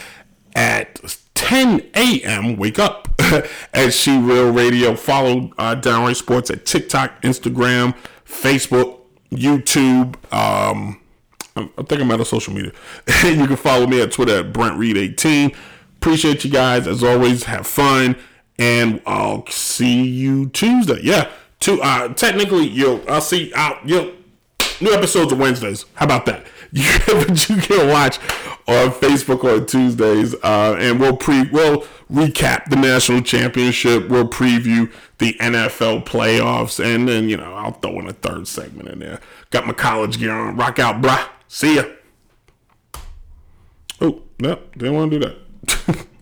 at 0.57 0.99
10 1.35 1.83
a.m. 1.95 2.57
Wake 2.57 2.79
up 2.79 3.09
at 3.75 3.93
She 3.93 4.19
Real 4.19 4.51
Radio. 4.51 4.97
Follow 4.97 5.53
uh, 5.59 5.77
Downrange 5.77 6.17
Sports 6.17 6.51
at 6.51 6.65
TikTok, 6.65 7.21
Instagram, 7.21 7.95
Facebook, 8.27 9.01
YouTube. 9.31 10.17
Um, 10.33 10.99
I 11.55 11.83
think 11.83 12.01
I'm 12.01 12.11
out 12.11 12.21
of 12.21 12.27
social 12.27 12.55
media. 12.55 12.73
you 13.25 13.47
can 13.47 13.57
follow 13.57 13.87
me 13.87 14.01
at 14.01 14.13
Twitter 14.13 14.41
at 14.41 14.55
Brent 14.55 14.79
Reed 14.79 14.97
18. 14.97 15.53
Appreciate 15.99 16.45
you 16.45 16.51
guys 16.51 16.87
as 16.87 17.05
always. 17.05 17.45
Have 17.45 17.67
fun, 17.67 18.17
and 18.59 19.03
I'll 19.07 19.47
see 19.49 20.03
you 20.03 20.49
Tuesday. 20.49 21.01
Yeah, 21.03 21.31
two. 21.61 21.81
Uh, 21.83 22.12
technically, 22.14 22.66
you'll. 22.69 23.03
I'll 23.09 23.21
see. 23.21 23.53
Out. 23.55 23.87
You'll. 23.88 24.12
New 24.81 24.92
episodes 24.92 25.33
are 25.33 25.37
Wednesdays. 25.37 25.87
How 25.95 26.05
about 26.07 26.27
that? 26.27 26.47
You, 26.73 26.83
you 26.83 27.62
can 27.62 27.88
watch 27.88 28.19
on 28.66 28.90
Facebook 28.90 29.45
on 29.45 29.66
Tuesdays, 29.66 30.35
uh, 30.42 30.77
and 30.79 30.99
we'll 31.01 31.16
pre 31.16 31.45
we'll 31.45 31.87
recap 32.12 32.69
the 32.69 32.77
national 32.77 33.23
championship. 33.23 34.09
We'll 34.09 34.29
preview 34.29 34.92
the 35.19 35.35
NFL 35.35 36.05
playoffs, 36.05 36.85
and 36.85 37.09
then 37.09 37.29
you 37.29 37.37
know 37.37 37.55
I'll 37.55 37.73
throw 37.73 37.99
in 38.01 38.09
a 38.09 38.12
third 38.12 38.49
segment 38.49 38.88
in 38.88 38.99
there. 38.99 39.21
Got 39.51 39.66
my 39.66 39.73
college 39.73 40.19
gear 40.19 40.33
on. 40.33 40.57
Rock 40.57 40.79
out, 40.81 41.01
brah. 41.01 41.29
See 41.49 41.77
ya. 41.77 41.85
Oh 44.01 44.23
no, 44.40 44.59
didn't 44.77 44.95
want 44.95 45.12
to 45.12 45.19
do 45.19 45.27
that. 45.27 46.07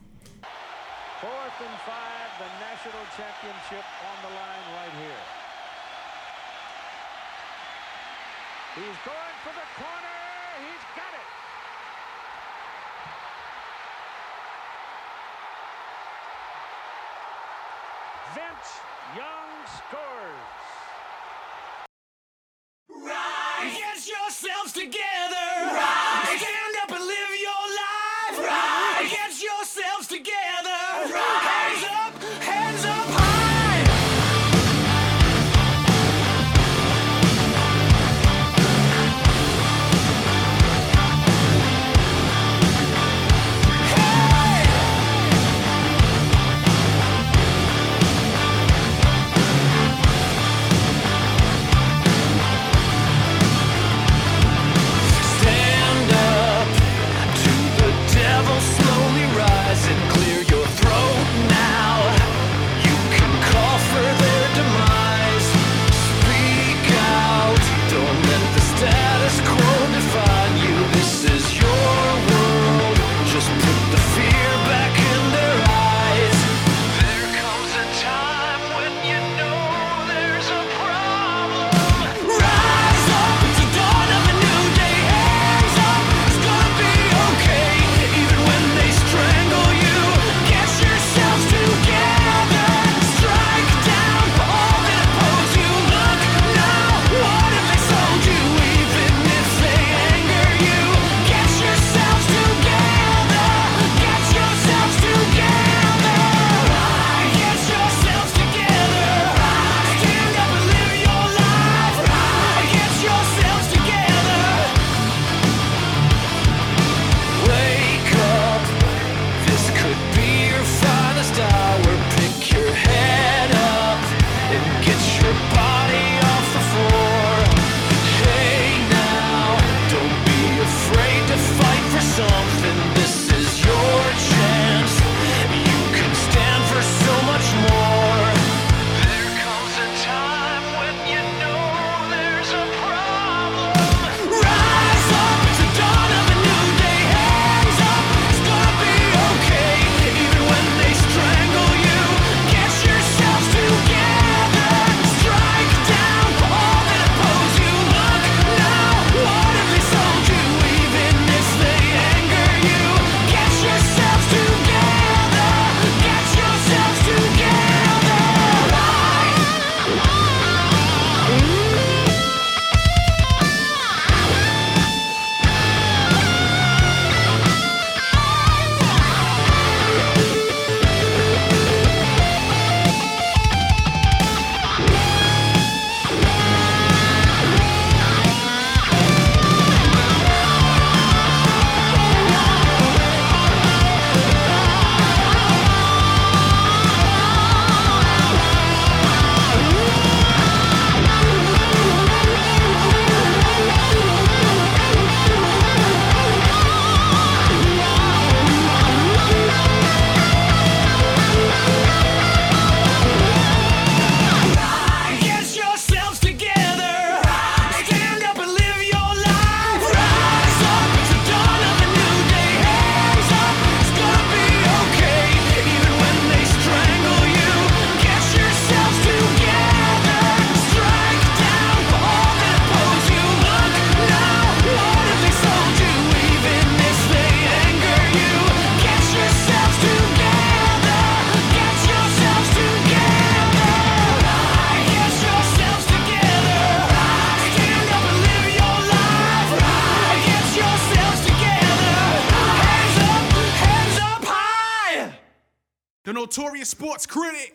sports 257.01 257.07
critic, 257.07 257.55